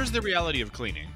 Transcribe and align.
here's 0.00 0.10
the 0.10 0.22
reality 0.22 0.62
of 0.62 0.72
cleaning 0.72 1.06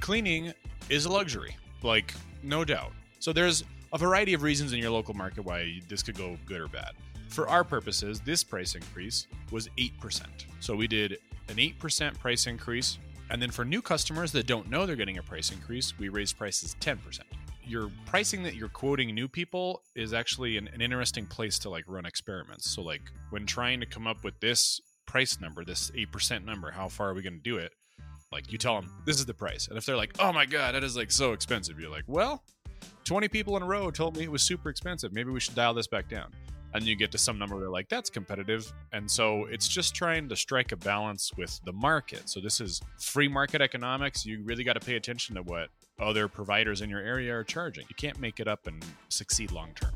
cleaning 0.00 0.52
is 0.90 1.04
a 1.04 1.08
luxury, 1.08 1.56
like, 1.84 2.12
no 2.42 2.64
doubt. 2.64 2.90
So 3.20 3.32
there's 3.32 3.62
a 3.92 3.98
variety 3.98 4.34
of 4.34 4.42
reasons 4.42 4.72
in 4.72 4.80
your 4.80 4.90
local 4.90 5.14
market 5.14 5.44
why 5.44 5.80
this 5.88 6.02
could 6.02 6.18
go 6.18 6.36
good 6.44 6.60
or 6.60 6.66
bad. 6.66 6.90
For 7.28 7.48
our 7.48 7.62
purposes, 7.62 8.18
this 8.18 8.42
price 8.42 8.74
increase 8.74 9.28
was 9.52 9.68
8%. 9.78 10.22
So 10.58 10.74
we 10.74 10.88
did 10.88 11.18
an 11.48 11.54
8% 11.54 12.18
price 12.18 12.48
increase. 12.48 12.98
And 13.30 13.40
then 13.40 13.52
for 13.52 13.64
new 13.64 13.80
customers 13.80 14.32
that 14.32 14.48
don't 14.48 14.68
know 14.68 14.86
they're 14.86 14.96
getting 14.96 15.18
a 15.18 15.22
price 15.22 15.52
increase, 15.52 15.96
we 15.96 16.08
raised 16.08 16.36
prices 16.36 16.74
10%. 16.80 17.20
Your 17.64 17.92
pricing 18.06 18.42
that 18.42 18.56
you're 18.56 18.68
quoting 18.68 19.14
new 19.14 19.28
people 19.28 19.82
is 19.94 20.12
actually 20.12 20.56
an, 20.56 20.68
an 20.74 20.80
interesting 20.80 21.26
place 21.26 21.60
to 21.60 21.70
like 21.70 21.84
run 21.86 22.04
experiments. 22.04 22.74
So 22.74 22.82
like 22.82 23.02
when 23.30 23.46
trying 23.46 23.78
to 23.78 23.86
come 23.86 24.08
up 24.08 24.24
with 24.24 24.40
this 24.40 24.80
price 25.06 25.40
number, 25.40 25.64
this 25.64 25.92
8% 25.92 26.44
number, 26.44 26.72
how 26.72 26.88
far 26.88 27.10
are 27.10 27.14
we 27.14 27.22
going 27.22 27.36
to 27.36 27.40
do 27.40 27.58
it? 27.58 27.70
Like 28.32 28.50
you 28.52 28.58
tell 28.58 28.80
them 28.80 28.90
this 29.04 29.18
is 29.18 29.26
the 29.26 29.34
price. 29.34 29.68
And 29.68 29.78
if 29.78 29.86
they're 29.86 29.96
like, 29.96 30.14
"Oh 30.18 30.32
my 30.32 30.46
god, 30.46 30.74
that 30.74 30.84
is 30.84 30.96
like 30.96 31.10
so 31.10 31.32
expensive." 31.32 31.78
You're 31.78 31.90
like, 31.90 32.04
"Well, 32.06 32.42
20 33.04 33.28
people 33.28 33.56
in 33.56 33.62
a 33.62 33.66
row 33.66 33.90
told 33.90 34.16
me 34.16 34.24
it 34.24 34.30
was 34.30 34.42
super 34.42 34.68
expensive. 34.68 35.12
Maybe 35.12 35.30
we 35.30 35.40
should 35.40 35.54
dial 35.54 35.74
this 35.74 35.86
back 35.86 36.08
down." 36.08 36.32
And 36.74 36.84
you 36.84 36.96
get 36.96 37.10
to 37.12 37.18
some 37.18 37.38
number 37.38 37.58
they're 37.58 37.70
like, 37.70 37.88
"That's 37.88 38.10
competitive." 38.10 38.70
And 38.92 39.10
so 39.10 39.46
it's 39.46 39.68
just 39.68 39.94
trying 39.94 40.28
to 40.28 40.36
strike 40.36 40.72
a 40.72 40.76
balance 40.76 41.30
with 41.36 41.58
the 41.64 41.72
market. 41.72 42.28
So 42.28 42.40
this 42.40 42.60
is 42.60 42.80
free 43.00 43.28
market 43.28 43.62
economics. 43.62 44.26
You 44.26 44.42
really 44.42 44.64
got 44.64 44.74
to 44.74 44.80
pay 44.80 44.96
attention 44.96 45.36
to 45.36 45.42
what 45.42 45.70
other 45.98 46.28
providers 46.28 46.82
in 46.82 46.90
your 46.90 47.00
area 47.00 47.34
are 47.34 47.44
charging. 47.44 47.86
You 47.88 47.94
can't 47.96 48.20
make 48.20 48.40
it 48.40 48.48
up 48.48 48.66
and 48.66 48.84
succeed 49.08 49.52
long 49.52 49.72
term. 49.74 49.92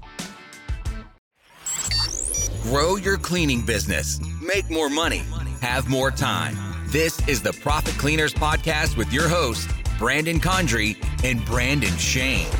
Grow 2.63 2.97
your 2.97 3.19
cleaning 3.19 3.67
business. 3.67 4.21
Make 4.41 4.71
more 4.71 4.89
money. 4.89 5.23
Have 5.61 5.89
more 5.89 6.11
time. 6.11 6.70
This 6.91 7.25
is 7.29 7.41
the 7.41 7.53
Profit 7.53 7.95
Cleaners 7.99 8.35
Podcast 8.35 8.97
with 8.97 9.13
your 9.13 9.29
hosts, 9.29 9.73
Brandon 9.97 10.41
Condry 10.41 10.97
and 11.23 11.45
Brandon 11.45 11.97
Shane. 11.97 12.51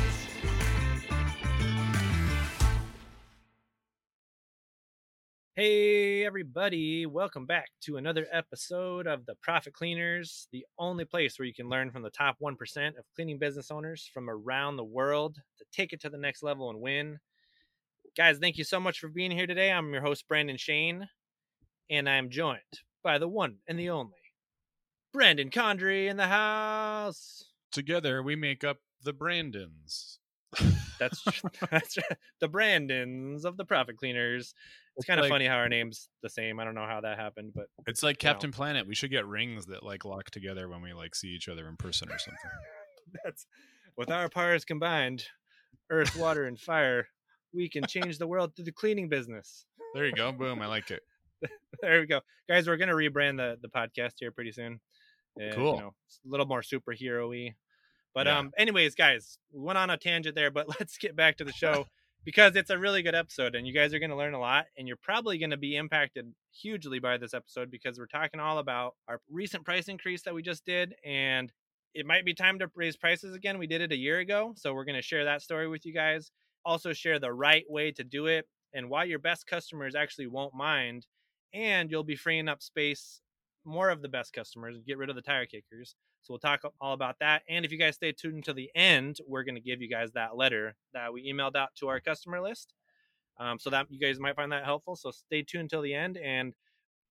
Hey, 5.57 6.23
everybody, 6.25 7.05
welcome 7.05 7.45
back 7.45 7.71
to 7.81 7.97
another 7.97 8.25
episode 8.31 9.05
of 9.05 9.25
the 9.25 9.35
Profit 9.43 9.73
Cleaners, 9.73 10.47
the 10.53 10.65
only 10.79 11.03
place 11.03 11.37
where 11.37 11.45
you 11.45 11.53
can 11.53 11.67
learn 11.67 11.91
from 11.91 12.01
the 12.01 12.09
top 12.09 12.37
1% 12.41 12.87
of 12.87 13.03
cleaning 13.13 13.37
business 13.37 13.69
owners 13.69 14.09
from 14.13 14.29
around 14.29 14.77
the 14.77 14.85
world 14.85 15.35
to 15.57 15.65
take 15.73 15.91
it 15.91 15.99
to 16.03 16.09
the 16.09 16.17
next 16.17 16.41
level 16.41 16.69
and 16.69 16.79
win. 16.79 17.19
Guys, 18.15 18.37
thank 18.37 18.57
you 18.57 18.63
so 18.63 18.79
much 18.79 18.99
for 18.99 19.09
being 19.09 19.31
here 19.31 19.45
today. 19.45 19.73
I'm 19.73 19.91
your 19.91 20.01
host, 20.01 20.25
Brandon 20.29 20.55
Shane, 20.55 21.09
and 21.89 22.07
I'm 22.07 22.29
joined 22.29 22.61
by 23.03 23.17
the 23.17 23.27
one 23.27 23.57
and 23.67 23.77
the 23.77 23.89
only 23.89 24.20
Brandon 25.13 25.49
Condry 25.49 26.09
in 26.09 26.17
the 26.17 26.27
house. 26.27 27.45
Together 27.71 28.21
we 28.23 28.35
make 28.35 28.63
up 28.63 28.77
the 29.03 29.13
Brandons. 29.13 30.17
That's 30.99 31.23
that's 31.71 31.97
the 32.39 32.47
Brandons 32.47 33.45
of 33.45 33.57
the 33.57 33.65
Profit 33.65 33.97
Cleaners. 33.97 34.53
It's, 34.97 35.05
kind 35.05 35.19
of 35.19 35.25
like- 35.25 35.31
funny 35.31 35.45
how 35.45 35.55
our 35.55 35.69
names 35.69 36.09
the 36.21 36.29
same. 36.29 36.59
I 36.59 36.65
don't 36.65 36.75
know 36.75 36.85
how 36.85 37.01
that 37.01 37.17
happened, 37.17 37.51
but 37.55 37.67
It's 37.87 38.03
like 38.03 38.21
You 38.21 38.27
know. 38.27 38.33
Captain 38.33 38.51
Planet. 38.51 38.87
We 38.87 38.95
should 38.95 39.11
get 39.11 39.25
rings 39.25 39.65
that 39.67 39.83
like 39.83 40.05
lock 40.05 40.29
together 40.31 40.67
when 40.69 40.81
we 40.81 40.93
like 40.93 41.15
see 41.15 41.29
each 41.29 41.47
other 41.49 41.67
in 41.67 41.77
person 41.77 42.09
or 42.09 42.17
something. 42.17 42.51
that's 43.23 43.45
with 43.97 44.09
our 44.11 44.29
powers 44.29 44.65
combined, 44.65 45.25
earth, 45.89 46.15
water, 46.15 46.45
and 46.45 46.59
fire, 46.59 47.07
we 47.53 47.69
can 47.69 47.85
change 47.87 48.17
the 48.17 48.27
world 48.27 48.55
through 48.55 48.65
the 48.65 48.71
cleaning 48.71 49.09
business. 49.09 49.65
There 49.93 50.05
you 50.05 50.13
go. 50.13 50.31
Boom. 50.31 50.61
I 50.61 50.67
like 50.67 50.91
it. 50.91 51.01
There 51.81 51.99
we 51.99 52.05
go, 52.05 52.21
guys. 52.47 52.67
We're 52.67 52.77
gonna 52.77 52.93
rebrand 52.93 53.37
the 53.37 53.57
the 53.61 53.67
podcast 53.69 54.13
here 54.19 54.31
pretty 54.31 54.51
soon. 54.51 54.79
Uh, 55.39 55.53
Cool. 55.53 55.75
You 55.75 55.81
know, 55.81 55.93
a 56.25 56.29
little 56.29 56.45
more 56.45 56.61
superhero-y. 56.61 57.55
But 58.13 58.27
Yeah. 58.27 58.39
um, 58.39 58.51
anyways, 58.57 58.95
guys, 58.95 59.37
we 59.51 59.61
went 59.61 59.77
on 59.77 59.89
a 59.89 59.97
tangent 59.97 60.35
there, 60.35 60.51
but 60.51 60.67
let's 60.79 60.97
get 60.97 61.15
back 61.15 61.37
to 61.37 61.43
the 61.43 61.53
show 61.53 61.85
because 62.23 62.55
it's 62.55 62.69
a 62.69 62.77
really 62.77 63.01
good 63.01 63.15
episode, 63.15 63.55
and 63.55 63.65
you 63.65 63.73
guys 63.73 63.93
are 63.93 63.99
gonna 63.99 64.17
learn 64.17 64.33
a 64.33 64.39
lot, 64.39 64.67
and 64.77 64.87
you're 64.87 64.97
probably 64.97 65.37
gonna 65.37 65.57
be 65.57 65.75
impacted 65.75 66.33
hugely 66.51 66.99
by 66.99 67.17
this 67.17 67.33
episode 67.33 67.71
because 67.71 67.97
we're 67.97 68.05
talking 68.05 68.39
all 68.39 68.59
about 68.59 68.95
our 69.07 69.19
recent 69.29 69.65
price 69.65 69.87
increase 69.87 70.21
that 70.23 70.33
we 70.33 70.41
just 70.41 70.65
did, 70.65 70.93
and 71.03 71.51
it 71.93 72.05
might 72.05 72.23
be 72.25 72.33
time 72.33 72.59
to 72.59 72.69
raise 72.75 72.95
prices 72.95 73.35
again. 73.35 73.57
We 73.57 73.67
did 73.67 73.81
it 73.81 73.91
a 73.91 73.97
year 73.97 74.19
ago, 74.19 74.53
so 74.55 74.73
we're 74.73 74.85
gonna 74.85 75.01
share 75.01 75.25
that 75.25 75.41
story 75.41 75.67
with 75.67 75.85
you 75.85 75.93
guys. 75.93 76.31
Also, 76.63 76.93
share 76.93 77.19
the 77.19 77.33
right 77.33 77.65
way 77.69 77.91
to 77.91 78.03
do 78.03 78.27
it 78.27 78.47
and 78.73 78.89
why 78.89 79.05
your 79.05 79.19
best 79.19 79.47
customers 79.47 79.95
actually 79.95 80.27
won't 80.27 80.53
mind 80.53 81.07
and 81.53 81.89
you'll 81.89 82.03
be 82.03 82.15
freeing 82.15 82.47
up 82.47 82.61
space 82.61 83.19
more 83.65 83.89
of 83.89 84.01
the 84.01 84.07
best 84.09 84.33
customers 84.33 84.77
get 84.85 84.97
rid 84.97 85.09
of 85.09 85.15
the 85.15 85.21
tire 85.21 85.45
kickers. 85.45 85.95
So 86.23 86.33
we'll 86.33 86.39
talk 86.39 86.61
all 86.79 86.93
about 86.93 87.17
that. 87.19 87.43
And 87.49 87.65
if 87.65 87.71
you 87.71 87.77
guys 87.77 87.95
stay 87.95 88.11
tuned 88.11 88.35
until 88.35 88.53
the 88.53 88.69
end 88.75 89.17
we're 89.27 89.43
going 89.43 89.55
to 89.55 89.61
give 89.61 89.81
you 89.81 89.89
guys 89.89 90.11
that 90.13 90.35
letter 90.35 90.75
that 90.93 91.11
we 91.13 91.31
emailed 91.31 91.55
out 91.55 91.69
to 91.77 91.87
our 91.87 91.99
customer 91.99 92.41
list. 92.41 92.73
Um, 93.39 93.57
so 93.57 93.69
that 93.71 93.87
you 93.89 93.99
guys 93.99 94.19
might 94.19 94.35
find 94.35 94.51
that 94.51 94.65
helpful. 94.65 94.95
So 94.95 95.09
stay 95.11 95.41
tuned 95.41 95.63
until 95.63 95.81
the 95.81 95.93
end. 95.95 96.17
And 96.17 96.53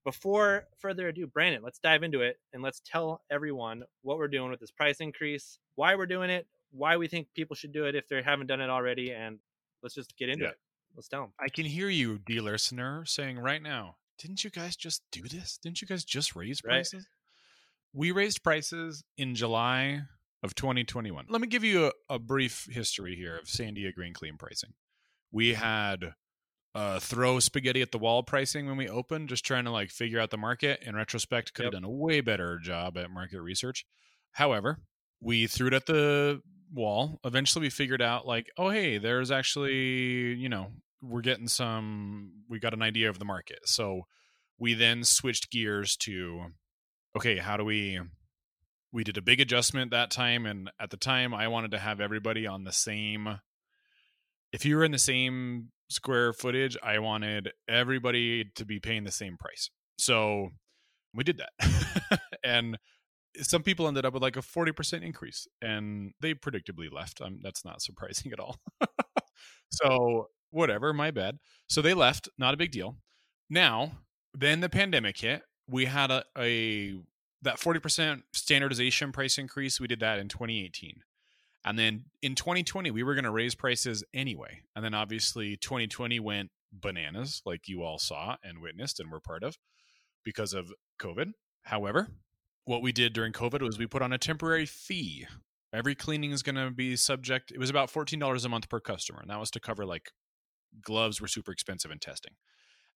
before 0.04 0.64
further 0.78 1.08
ado 1.08 1.26
brandon 1.26 1.62
let's 1.62 1.78
dive 1.78 2.02
into 2.02 2.22
it 2.22 2.40
and 2.54 2.62
let's 2.62 2.80
tell 2.86 3.20
everyone 3.30 3.82
what 4.00 4.16
we're 4.16 4.28
doing 4.28 4.50
with 4.50 4.58
this 4.58 4.70
price 4.70 4.96
increase 5.00 5.58
why 5.74 5.94
we're 5.94 6.06
doing 6.06 6.30
it 6.30 6.46
why 6.70 6.96
we 6.96 7.06
think 7.06 7.26
people 7.34 7.54
should 7.54 7.70
do 7.70 7.84
it 7.84 7.94
if 7.94 8.08
they 8.08 8.22
haven't 8.22 8.46
done 8.46 8.62
it 8.62 8.70
already 8.70 9.12
and 9.12 9.38
let's 9.82 9.94
just 9.94 10.16
get 10.16 10.30
into 10.30 10.44
Yeah. 10.44 10.50
it. 10.52 10.58
Let's 10.96 11.06
tell 11.08 11.20
them 11.20 11.32
I 11.38 11.48
can 11.50 11.66
hear 11.66 11.90
you, 11.90 12.18
dear 12.18 12.40
listener, 12.40 13.04
saying 13.04 13.38
right 13.38 13.62
now, 13.62 13.96
didn't 14.20 14.44
you 14.44 14.50
guys 14.50 14.76
just 14.76 15.02
do 15.10 15.22
this? 15.22 15.58
Didn't 15.62 15.80
you 15.82 15.88
guys 15.88 16.04
just 16.04 16.36
raise 16.36 16.62
Right. 16.64 16.72
prices? 16.74 17.06
We 17.92 18.12
raised 18.12 18.42
prices 18.44 19.02
in 19.16 19.34
July 19.34 20.02
of 20.42 20.54
2021. 20.54 21.26
Let 21.28 21.40
me 21.40 21.46
give 21.48 21.64
you 21.64 21.86
a, 21.86 21.92
a 22.14 22.18
brief 22.18 22.66
history 22.70 23.16
here 23.16 23.36
of 23.36 23.46
Sandia 23.46 23.92
Green 23.94 24.14
Clean 24.14 24.36
pricing. 24.36 24.74
We 25.32 25.54
had 25.54 26.14
uh, 26.74 27.00
throw 27.00 27.40
spaghetti 27.40 27.82
at 27.82 27.90
the 27.90 27.98
wall 27.98 28.22
pricing 28.22 28.66
when 28.66 28.76
we 28.76 28.88
opened, 28.88 29.28
just 29.28 29.44
trying 29.44 29.64
to 29.64 29.70
like 29.72 29.90
figure 29.90 30.20
out 30.20 30.30
the 30.30 30.36
market. 30.36 30.80
In 30.82 30.94
retrospect, 30.94 31.52
could 31.54 31.64
Yep. 31.64 31.72
have 31.74 31.82
done 31.82 31.90
a 31.90 31.92
way 31.92 32.20
better 32.20 32.58
job 32.58 32.96
at 32.96 33.10
market 33.10 33.40
research. 33.40 33.84
However, 34.32 34.78
we 35.20 35.46
threw 35.48 35.66
it 35.66 35.74
at 35.74 35.86
the 35.86 36.40
wall. 36.72 37.18
Eventually, 37.24 37.64
we 37.66 37.70
figured 37.70 38.00
out 38.00 38.24
like, 38.26 38.46
oh 38.56 38.68
hey, 38.70 38.98
there's 38.98 39.30
actually 39.32 40.34
you 40.34 40.48
know 40.48 40.68
we're 41.02 41.20
getting 41.20 41.48
some. 41.48 42.32
We 42.48 42.58
got 42.58 42.74
an 42.74 42.82
idea 42.82 43.08
of 43.08 43.18
the 43.18 43.24
market, 43.24 43.60
so 43.64 44.02
we 44.58 44.74
then 44.74 45.04
switched 45.04 45.50
gears 45.50 45.96
to 45.98 46.46
okay, 47.16 47.38
how 47.38 47.56
do 47.56 47.64
we? 47.64 48.00
We 48.92 49.04
did 49.04 49.16
a 49.16 49.22
big 49.22 49.40
adjustment 49.40 49.92
that 49.92 50.10
time, 50.10 50.46
and 50.46 50.70
at 50.80 50.90
the 50.90 50.96
time, 50.96 51.32
I 51.32 51.48
wanted 51.48 51.70
to 51.72 51.78
have 51.78 52.00
everybody 52.00 52.46
on 52.46 52.64
the 52.64 52.72
same. 52.72 53.40
If 54.52 54.64
you 54.64 54.76
were 54.76 54.84
in 54.84 54.92
the 54.92 54.98
same 54.98 55.70
square 55.90 56.32
footage, 56.32 56.76
I 56.82 56.98
wanted 56.98 57.52
everybody 57.68 58.44
to 58.56 58.64
be 58.64 58.80
paying 58.80 59.04
the 59.04 59.12
same 59.12 59.36
price. 59.36 59.70
So 59.98 60.50
we 61.14 61.24
did 61.24 61.38
that. 61.38 62.20
and 62.44 62.78
some 63.36 63.62
people 63.62 63.86
ended 63.86 64.04
up 64.04 64.14
with 64.14 64.22
like 64.22 64.36
a 64.36 64.40
40% 64.40 65.02
increase 65.02 65.46
and 65.60 66.12
they 66.20 66.34
predictably 66.34 66.92
left. 66.92 67.20
Um, 67.20 67.38
that's 67.42 67.64
not 67.64 67.82
surprising 67.82 68.32
at 68.32 68.40
all. 68.40 68.56
so, 69.70 70.28
whatever, 70.50 70.92
my 70.92 71.10
bad. 71.10 71.38
So 71.68 71.82
they 71.82 71.94
left, 71.94 72.28
not 72.38 72.54
a 72.54 72.56
big 72.56 72.70
deal. 72.70 72.96
Now, 73.48 73.92
then 74.34 74.60
the 74.60 74.68
pandemic 74.68 75.18
hit. 75.18 75.42
We 75.68 75.86
had 75.86 76.10
a, 76.10 76.24
a 76.36 76.94
that 77.42 77.58
40% 77.58 78.22
standardization 78.32 79.12
price 79.12 79.38
increase. 79.38 79.80
We 79.80 79.86
did 79.86 80.00
that 80.00 80.18
in 80.18 80.28
2018. 80.28 81.02
And 81.64 81.78
then 81.78 82.04
in 82.22 82.34
2020, 82.34 82.90
we 82.90 83.02
were 83.02 83.14
going 83.14 83.24
to 83.24 83.30
raise 83.30 83.54
prices 83.54 84.02
anyway. 84.14 84.62
And 84.74 84.84
then 84.84 84.94
obviously 84.94 85.56
2020 85.56 86.18
went 86.20 86.50
bananas, 86.72 87.42
like 87.44 87.68
you 87.68 87.82
all 87.82 87.98
saw 87.98 88.36
and 88.42 88.60
witnessed 88.60 89.00
and 89.00 89.10
were 89.10 89.20
part 89.20 89.42
of 89.42 89.58
because 90.24 90.54
of 90.54 90.72
COVID. 91.00 91.32
However, 91.64 92.08
what 92.64 92.82
we 92.82 92.92
did 92.92 93.12
during 93.12 93.32
COVID 93.32 93.62
was 93.62 93.78
we 93.78 93.86
put 93.86 94.02
on 94.02 94.12
a 94.12 94.18
temporary 94.18 94.66
fee. 94.66 95.26
Every 95.72 95.94
cleaning 95.94 96.32
is 96.32 96.42
going 96.42 96.56
to 96.56 96.70
be 96.70 96.96
subject. 96.96 97.52
It 97.52 97.58
was 97.58 97.70
about 97.70 97.92
$14 97.92 98.44
a 98.44 98.48
month 98.48 98.68
per 98.68 98.80
customer. 98.80 99.20
And 99.20 99.30
that 99.30 99.40
was 99.40 99.50
to 99.52 99.60
cover 99.60 99.84
like 99.84 100.10
gloves 100.82 101.20
were 101.20 101.28
super 101.28 101.52
expensive 101.52 101.90
in 101.90 101.98
testing. 101.98 102.34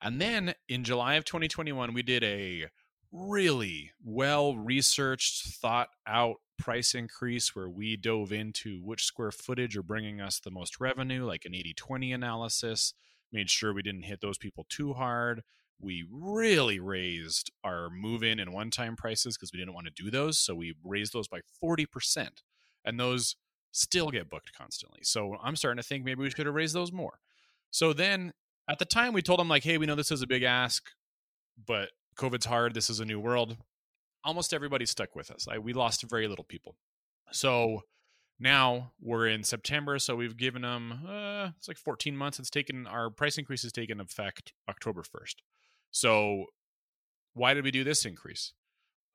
And 0.01 0.21
then 0.21 0.55
in 0.69 0.85
July 0.85 1.15
of 1.15 1.25
2021, 1.25 1.95
we 1.95 2.03
did 2.03 2.23
a 2.23 2.67
really 3.13 3.93
well 4.05 4.57
researched, 4.57 5.47
thought 5.57 5.89
out 6.07 6.37
price 6.59 6.95
increase 6.95 7.55
where 7.55 7.69
we 7.69 7.97
dove 7.97 8.33
into 8.33 8.81
which 8.83 9.05
square 9.05 9.31
footage 9.31 9.77
are 9.77 9.83
bringing 9.83 10.21
us 10.21 10.41
the 10.41 10.51
most 10.51 10.81
revenue, 10.81 11.25
like 11.25 11.45
an 11.45 11.55
80 11.55 11.75
20 11.75 12.13
analysis, 12.13 12.95
made 13.33 13.51
sure 13.51 13.73
we 13.73 13.83
didn't 13.83 14.03
hit 14.03 14.21
those 14.21 14.39
people 14.39 14.67
too 14.69 14.93
hard. 14.93 15.43
We 15.81 16.07
really 16.11 16.79
raised 16.79 17.51
our 17.65 17.91
move 17.91 18.23
in 18.23 18.39
and 18.39 18.53
one 18.53 18.71
time 18.71 18.97
prices 18.97 19.37
because 19.37 19.53
we 19.53 19.59
didn't 19.59 19.75
want 19.75 19.87
to 19.87 20.03
do 20.03 20.11
those. 20.11 20.39
So 20.39 20.55
we 20.55 20.75
raised 20.85 21.13
those 21.13 21.29
by 21.29 21.41
40%. 21.63 22.29
And 22.85 23.01
those 23.01 23.37
still 23.73 24.11
get 24.11 24.31
booked 24.31 24.53
constantly. 24.57 25.01
So 25.03 25.37
I'm 25.43 25.57
starting 25.57 25.83
to 25.83 25.87
think 25.87 26.05
maybe 26.05 26.23
we 26.23 26.31
should 26.31 26.47
have 26.47 26.55
raised 26.55 26.75
those 26.75 26.93
more. 26.93 27.19
So 27.75 27.93
then 27.93 28.33
at 28.71 28.79
the 28.79 28.85
time 28.85 29.13
we 29.13 29.21
told 29.21 29.41
them 29.41 29.49
like, 29.49 29.65
hey, 29.65 29.79
we 29.79 29.87
know 29.87 29.97
this 29.97 30.13
is 30.13 30.23
a 30.23 30.29
big 30.29 30.45
ask, 30.45 30.85
but 31.67 31.89
COVID's 32.17 32.47
hard. 32.47 32.73
This 32.73 32.89
is 32.89 33.01
a 33.01 33.05
new 33.05 33.19
world. 33.19 33.57
almost 34.23 34.55
everybody 34.55 34.87
stuck 34.87 35.17
with 35.17 35.29
us. 35.29 35.49
We 35.61 35.73
lost 35.73 36.09
very 36.09 36.29
little 36.29 36.45
people. 36.45 36.77
So 37.33 37.81
now 38.39 38.93
we're 39.01 39.27
in 39.27 39.43
September, 39.43 39.99
so 39.99 40.15
we've 40.15 40.37
given 40.37 40.63
them 40.63 41.01
uh, 41.05 41.49
it's 41.59 41.67
like 41.67 41.77
14 41.77 42.17
months. 42.17 42.39
It's 42.39 42.49
taken 42.49 42.87
our 42.87 43.11
price 43.11 43.39
increase 43.39 43.65
has 43.65 43.73
taken 43.73 43.99
effect 43.99 44.53
October 44.69 45.03
1st. 45.03 45.35
So 45.91 46.45
why 47.33 47.55
did 47.55 47.65
we 47.65 47.73
do 47.73 47.83
this 47.83 48.05
increase? 48.05 48.53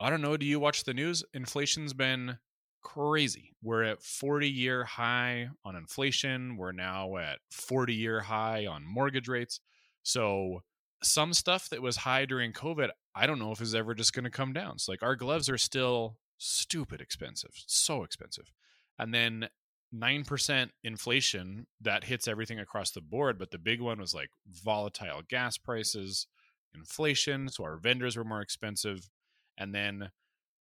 I 0.02 0.10
don't 0.10 0.22
know. 0.22 0.36
Do 0.36 0.46
you 0.46 0.60
watch 0.60 0.84
the 0.84 0.94
news? 0.94 1.24
Inflation's 1.34 1.94
been 1.94 2.40
crazy. 2.81 3.56
We're 3.62 3.84
at 3.84 4.02
40 4.02 4.50
year 4.50 4.84
high 4.84 5.50
on 5.66 5.76
inflation. 5.76 6.58
We're 6.58 6.72
now 6.72 7.18
at 7.18 7.40
40 7.52 7.94
year 7.94 8.22
high 8.22 8.66
on 8.66 8.86
mortgage 8.86 9.28
rates. 9.28 9.60
So 10.04 10.62
some 11.04 11.34
stuff 11.34 11.70
that 11.70 11.81
was 11.81 11.98
high 11.98 12.26
during 12.26 12.54
COVID, 12.54 12.90
I 13.16 13.28
don't 13.28 13.40
know 13.40 13.52
if 13.52 13.62
is 13.62 13.76
ever 13.76 13.94
just 13.94 14.14
going 14.14 14.26
to 14.26 14.30
come 14.30 14.54
down. 14.54 14.80
So 14.80 14.92
like 14.92 15.04
our 15.04 15.16
gloves 15.16 15.50
are 15.50 15.58
still 15.58 16.18
stupid 16.38 17.02
expensive, 17.02 17.52
so 17.68 18.04
expensive. 18.04 18.52
And 18.98 19.14
then 19.14 19.50
9% 19.94 20.70
inflation 20.84 21.68
that 21.82 22.04
hits 22.04 22.28
everything 22.28 22.60
across 22.60 22.92
the 22.92 23.02
board, 23.02 23.40
but 23.40 23.52
the 23.52 23.58
big 23.58 23.82
one 23.82 24.00
was 24.00 24.14
like 24.14 24.30
volatile 24.48 25.22
gas 25.28 25.58
prices, 25.58 26.28
inflation, 26.75 27.50
so 27.50 27.64
our 27.64 27.78
vendors 27.78 28.16
were 28.16 28.24
more 28.24 28.42
expensive, 28.42 29.10
and 29.58 29.74
then 29.74 30.12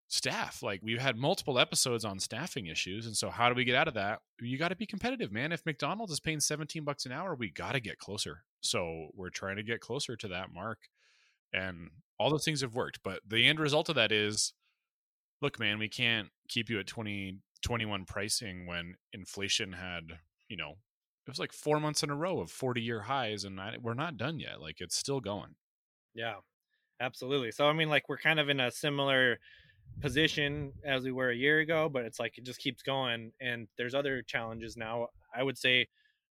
staff. 0.09 0.63
Like 0.63 0.81
we've 0.83 1.01
had 1.01 1.17
multiple 1.17 1.59
episodes 1.59 2.05
on 2.05 2.19
staffing 2.19 2.67
issues, 2.67 3.07
and 3.07 3.17
so 3.17 3.31
how 3.31 3.49
do 3.49 3.55
we 3.55 3.65
get 3.65 3.77
out 3.77 3.89
of 3.89 3.95
that? 3.95 4.21
You 4.41 4.59
got 4.59 4.69
to 4.69 4.77
be 4.77 4.87
competitive, 4.87 5.31
man. 5.31 5.53
If 5.53 5.65
McDonald's 5.65 6.13
is 6.13 6.21
paying 6.21 6.41
17 6.41 6.85
bucks 6.85 7.07
an 7.07 7.13
hour, 7.13 7.35
we 7.35 7.51
got 7.51 7.73
to 7.73 7.81
get 7.81 7.99
closer. 7.99 8.43
So 8.61 9.09
we're 9.15 9.31
trying 9.31 9.57
to 9.57 9.63
get 9.63 9.81
closer 9.81 10.17
to 10.17 10.29
that 10.29 10.53
mark. 10.53 10.79
And 11.53 11.91
all 12.19 12.31
those 12.31 12.45
things 12.45 12.63
have 12.63 12.75
worked, 12.75 13.01
but 13.03 13.21
the 13.27 13.47
end 13.47 13.61
result 13.61 13.89
of 13.89 13.95
that 13.95 14.13
is 14.13 14.53
look, 15.41 15.59
man, 15.59 15.79
we 15.79 15.89
can't 15.89 16.29
keep 16.49 16.69
you 16.69 16.81
at 16.81 16.87
20, 16.87 17.39
21 17.63 18.05
pricing 18.05 18.67
when 18.67 18.95
inflation 19.13 19.73
had, 19.73 20.19
you 20.49 20.57
know, 20.57 20.71
it 20.71 21.31
was 21.31 21.39
like 21.39 21.53
four 21.53 21.79
months 21.79 22.03
in 22.03 22.11
a 22.11 22.17
row 22.17 22.41
of 22.41 22.51
40 22.51 22.81
year 22.81 23.03
highs 23.03 23.45
and 23.45 23.61
I, 23.61 23.77
we're 23.81 23.95
not 23.95 24.17
done 24.17 24.41
yet. 24.41 24.61
Like 24.61 24.81
it's 24.81 24.97
still 24.97 25.21
going. 25.21 25.55
Yeah, 26.15 26.37
absolutely. 27.01 27.53
So, 27.53 27.69
I 27.69 27.73
mean, 27.73 27.89
like 27.89 28.09
we're 28.09 28.19
kind 28.19 28.41
of 28.41 28.49
in 28.49 28.61
a 28.61 28.71
similar 28.71 29.39
position 30.01 30.73
as 30.85 31.03
we 31.05 31.13
were 31.13 31.31
a 31.31 31.37
year 31.37 31.61
ago, 31.61 31.89
but 31.89 32.05
it's 32.05 32.21
like 32.21 32.39
it 32.39 32.45
just 32.45 32.61
keeps 32.61 32.83
going. 32.83 33.33
And 33.41 33.69
there's 33.77 33.95
other 33.95 34.23
challenges 34.23 34.77
now. 34.77 35.09
I 35.35 35.43
would 35.43 35.59
say 35.59 35.89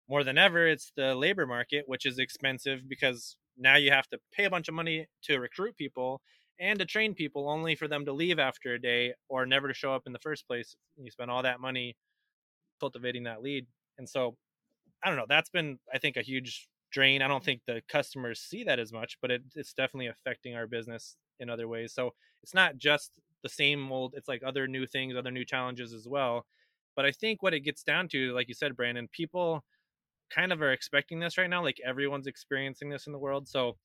more 0.09 0.23
than 0.23 0.37
ever, 0.37 0.67
it's 0.67 0.91
the 0.95 1.15
labor 1.15 1.45
market, 1.45 1.83
which 1.87 2.05
is 2.05 2.19
expensive 2.19 2.87
because 2.87 3.37
now 3.57 3.75
you 3.75 3.91
have 3.91 4.07
to 4.09 4.19
pay 4.31 4.45
a 4.45 4.49
bunch 4.49 4.67
of 4.67 4.73
money 4.73 5.07
to 5.23 5.39
recruit 5.39 5.75
people 5.77 6.21
and 6.59 6.79
to 6.79 6.85
train 6.85 7.13
people 7.13 7.49
only 7.49 7.75
for 7.75 7.87
them 7.87 8.05
to 8.05 8.13
leave 8.13 8.39
after 8.39 8.73
a 8.73 8.81
day 8.81 9.13
or 9.29 9.45
never 9.45 9.67
to 9.67 9.73
show 9.73 9.93
up 9.93 10.03
in 10.07 10.13
the 10.13 10.19
first 10.19 10.47
place. 10.47 10.75
You 10.95 11.11
spend 11.11 11.29
all 11.29 11.43
that 11.43 11.59
money 11.59 11.95
cultivating 12.79 13.23
that 13.23 13.41
lead. 13.41 13.65
And 13.97 14.07
so 14.07 14.37
I 15.03 15.09
don't 15.09 15.17
know, 15.17 15.25
that's 15.27 15.49
been 15.49 15.79
I 15.93 15.97
think 15.97 16.17
a 16.17 16.21
huge 16.21 16.67
drain. 16.91 17.21
I 17.21 17.27
don't 17.27 17.43
think 17.43 17.61
the 17.67 17.81
customers 17.89 18.39
see 18.39 18.63
that 18.63 18.79
as 18.79 18.93
much, 18.93 19.17
but 19.21 19.29
it, 19.29 19.43
it's 19.55 19.73
definitely 19.73 20.07
affecting 20.07 20.55
our 20.55 20.67
business 20.67 21.17
in 21.39 21.49
other 21.49 21.67
ways. 21.67 21.93
So 21.93 22.13
it's 22.43 22.53
not 22.53 22.77
just 22.77 23.11
the 23.43 23.49
same 23.49 23.91
old, 23.91 24.13
it's 24.15 24.27
like 24.27 24.43
other 24.45 24.67
new 24.67 24.85
things, 24.85 25.15
other 25.15 25.31
new 25.31 25.45
challenges 25.45 25.93
as 25.93 26.07
well. 26.07 26.45
But 26.95 27.05
I 27.05 27.11
think 27.11 27.43
what 27.43 27.53
it 27.53 27.61
gets 27.61 27.83
down 27.83 28.07
to, 28.09 28.33
like 28.33 28.47
you 28.47 28.55
said, 28.55 28.75
Brandon, 28.75 29.07
people 29.11 29.63
kind 30.29 30.51
of 30.51 30.61
are 30.61 30.71
expecting 30.71 31.19
this 31.19 31.37
right 31.37 31.49
now. 31.49 31.63
Like 31.63 31.79
everyone's 31.85 32.27
experiencing 32.27 32.89
this 32.89 33.07
in 33.07 33.13
the 33.13 33.19
world. 33.19 33.47
So 33.47 33.77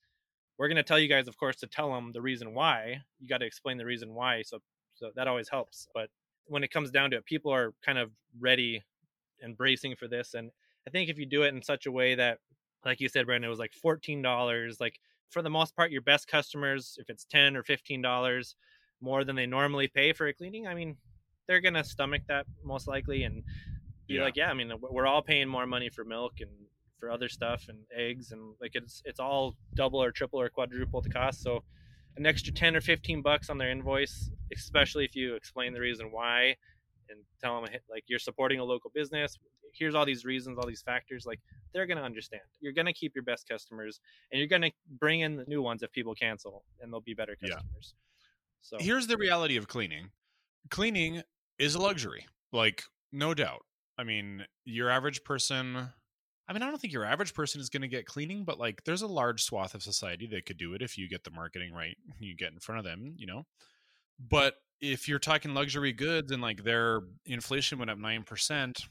we're 0.58 0.68
going 0.68 0.76
to 0.76 0.82
tell 0.82 0.98
you 0.98 1.08
guys, 1.08 1.28
of 1.28 1.36
course, 1.36 1.56
to 1.56 1.66
tell 1.66 1.92
them 1.92 2.12
the 2.12 2.22
reason 2.22 2.54
why. 2.54 3.00
You 3.20 3.28
got 3.28 3.38
to 3.38 3.46
explain 3.46 3.78
the 3.78 3.84
reason 3.84 4.14
why. 4.14 4.42
So, 4.42 4.58
so 4.94 5.10
that 5.14 5.28
always 5.28 5.48
helps. 5.48 5.88
But 5.94 6.08
when 6.46 6.64
it 6.64 6.70
comes 6.70 6.90
down 6.90 7.10
to 7.10 7.18
it, 7.18 7.24
people 7.24 7.52
are 7.52 7.74
kind 7.84 7.98
of 7.98 8.10
ready 8.40 8.82
and 9.40 9.56
bracing 9.56 9.96
for 9.96 10.08
this. 10.08 10.34
And 10.34 10.50
I 10.86 10.90
think 10.90 11.10
if 11.10 11.18
you 11.18 11.26
do 11.26 11.42
it 11.42 11.54
in 11.54 11.62
such 11.62 11.86
a 11.86 11.92
way 11.92 12.14
that, 12.14 12.38
like 12.84 13.00
you 13.00 13.08
said, 13.08 13.26
Brandon, 13.26 13.48
it 13.48 13.50
was 13.50 13.58
like 13.58 13.72
$14, 13.84 14.80
like 14.80 14.98
for 15.32 15.42
the 15.42 15.50
most 15.50 15.74
part, 15.74 15.90
your 15.90 16.02
best 16.02 16.28
customers, 16.28 16.96
if 17.00 17.08
it's 17.10 17.24
10 17.24 17.56
or 17.56 17.62
$15 17.62 18.54
more 19.00 19.24
than 19.24 19.34
they 19.34 19.46
normally 19.46 19.88
pay 19.88 20.12
for 20.12 20.28
a 20.28 20.32
cleaning, 20.32 20.66
I 20.66 20.74
mean, 20.74 20.96
they're 21.48 21.60
going 21.60 21.74
to 21.74 21.84
stomach 21.84 22.22
that 22.28 22.46
most 22.64 22.86
likely 22.86 23.24
and 23.24 23.42
be 24.06 24.14
yeah. 24.14 24.22
like, 24.22 24.36
yeah, 24.36 24.50
I 24.50 24.54
mean, 24.54 24.72
we're 24.80 25.06
all 25.06 25.22
paying 25.22 25.48
more 25.48 25.66
money 25.66 25.88
for 25.88 26.04
milk 26.04 26.34
and 26.40 26.50
for 27.00 27.10
other 27.10 27.28
stuff 27.28 27.64
and 27.68 27.78
eggs 27.96 28.30
and 28.30 28.54
like 28.60 28.70
it's 28.74 29.02
it's 29.04 29.18
all 29.18 29.56
double 29.74 30.00
or 30.00 30.12
triple 30.12 30.40
or 30.40 30.48
quadruple 30.48 31.00
the 31.00 31.10
cost. 31.10 31.42
So 31.42 31.64
an 32.16 32.26
extra 32.26 32.52
10 32.52 32.76
or 32.76 32.80
15 32.80 33.22
bucks 33.22 33.50
on 33.50 33.58
their 33.58 33.70
invoice, 33.70 34.30
especially 34.54 35.04
if 35.04 35.16
you 35.16 35.34
explain 35.34 35.72
the 35.72 35.80
reason 35.80 36.12
why 36.12 36.54
and 37.08 37.18
tell 37.40 37.60
them 37.60 37.72
like 37.90 38.04
you're 38.06 38.20
supporting 38.20 38.60
a 38.60 38.64
local 38.64 38.92
business. 38.94 39.36
Here's 39.72 39.94
all 39.94 40.04
these 40.04 40.24
reasons, 40.24 40.58
all 40.58 40.66
these 40.66 40.82
factors. 40.82 41.26
Like 41.26 41.40
they're 41.72 41.86
going 41.86 41.98
to 41.98 42.04
understand. 42.04 42.42
You're 42.60 42.72
going 42.72 42.86
to 42.86 42.92
keep 42.92 43.14
your 43.14 43.24
best 43.24 43.48
customers 43.48 44.00
and 44.30 44.38
you're 44.38 44.48
going 44.48 44.62
to 44.62 44.70
bring 44.98 45.20
in 45.20 45.36
the 45.36 45.44
new 45.46 45.62
ones 45.62 45.82
if 45.82 45.90
people 45.92 46.14
cancel 46.14 46.64
and 46.80 46.92
they'll 46.92 47.00
be 47.00 47.14
better 47.14 47.36
customers. 47.36 47.94
Yeah. 47.94 48.28
So 48.62 48.76
here's 48.78 49.06
the 49.06 49.16
reality 49.16 49.56
of 49.56 49.66
cleaning. 49.68 50.10
Cleaning 50.70 51.22
is 51.58 51.74
a 51.74 51.80
luxury. 51.80 52.26
Like 52.52 52.84
no 53.12 53.34
doubt. 53.34 53.64
I 53.98 54.04
mean, 54.04 54.44
your 54.64 54.90
average 54.90 55.24
person 55.24 55.90
I 56.48 56.52
mean, 56.52 56.62
I 56.62 56.66
don't 56.66 56.80
think 56.80 56.92
your 56.92 57.04
average 57.04 57.34
person 57.34 57.60
is 57.60 57.70
going 57.70 57.82
to 57.82 57.88
get 57.88 58.04
cleaning, 58.04 58.44
but 58.44 58.58
like 58.58 58.84
there's 58.84 59.02
a 59.02 59.06
large 59.06 59.42
swath 59.42 59.74
of 59.74 59.82
society 59.82 60.26
that 60.28 60.44
could 60.44 60.58
do 60.58 60.74
it 60.74 60.82
if 60.82 60.98
you 60.98 61.08
get 61.08 61.24
the 61.24 61.30
marketing 61.30 61.72
right. 61.72 61.96
You 62.20 62.36
get 62.36 62.52
in 62.52 62.58
front 62.58 62.78
of 62.78 62.84
them, 62.84 63.14
you 63.16 63.26
know. 63.26 63.46
But 64.18 64.54
if 64.80 65.08
you're 65.08 65.18
talking 65.18 65.54
luxury 65.54 65.92
goods 65.92 66.30
and 66.30 66.42
like 66.42 66.62
their 66.62 67.00
inflation 67.24 67.78
went 67.78 67.90
up 67.90 67.98
9%, 67.98 68.82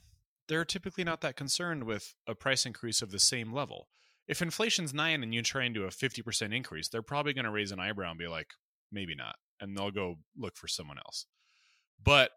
they're 0.51 0.65
typically 0.65 1.05
not 1.05 1.21
that 1.21 1.37
concerned 1.37 1.85
with 1.85 2.13
a 2.27 2.35
price 2.35 2.65
increase 2.65 3.01
of 3.01 3.09
the 3.09 3.19
same 3.19 3.53
level. 3.53 3.87
If 4.27 4.41
inflation's 4.41 4.93
9 4.93 5.23
and 5.23 5.33
you 5.33 5.41
try 5.43 5.63
and 5.63 5.73
do 5.73 5.85
a 5.85 5.87
50% 5.87 6.53
increase, 6.53 6.89
they're 6.89 7.01
probably 7.01 7.31
going 7.31 7.45
to 7.45 7.51
raise 7.51 7.71
an 7.71 7.79
eyebrow 7.79 8.09
and 8.09 8.19
be 8.19 8.27
like, 8.27 8.49
maybe 8.91 9.15
not. 9.15 9.35
And 9.61 9.77
they'll 9.77 9.91
go 9.91 10.15
look 10.37 10.57
for 10.57 10.67
someone 10.67 10.97
else. 10.97 11.25
But 12.03 12.31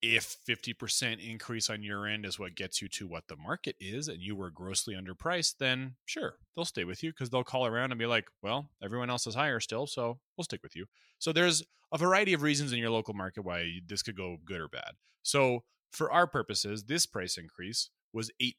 if 0.00 0.36
50% 0.48 1.28
increase 1.28 1.68
on 1.68 1.82
your 1.82 2.06
end 2.06 2.24
is 2.24 2.38
what 2.38 2.54
gets 2.54 2.80
you 2.80 2.86
to 2.90 3.08
what 3.08 3.26
the 3.26 3.36
market 3.36 3.74
is 3.80 4.06
and 4.06 4.20
you 4.20 4.36
were 4.36 4.50
grossly 4.50 4.94
underpriced 4.94 5.54
then 5.58 5.94
sure 6.04 6.34
they'll 6.54 6.66
stay 6.66 6.84
with 6.84 7.02
you 7.02 7.10
because 7.10 7.30
they'll 7.30 7.42
call 7.42 7.64
around 7.64 7.92
and 7.92 7.98
be 7.98 8.04
like 8.04 8.26
well 8.42 8.68
everyone 8.84 9.08
else 9.08 9.26
is 9.26 9.34
higher 9.34 9.58
still 9.58 9.86
so 9.86 10.18
we'll 10.36 10.44
stick 10.44 10.62
with 10.62 10.76
you 10.76 10.84
so 11.18 11.32
there's 11.32 11.64
a 11.94 11.98
variety 11.98 12.34
of 12.34 12.42
reasons 12.42 12.74
in 12.74 12.78
your 12.78 12.90
local 12.90 13.14
market 13.14 13.42
why 13.42 13.64
this 13.86 14.02
could 14.02 14.18
go 14.18 14.36
good 14.44 14.60
or 14.60 14.68
bad 14.68 14.92
so 15.22 15.64
for 15.96 16.12
our 16.12 16.26
purposes 16.26 16.84
this 16.84 17.06
price 17.06 17.36
increase 17.36 17.90
was 18.12 18.30
8% 18.40 18.52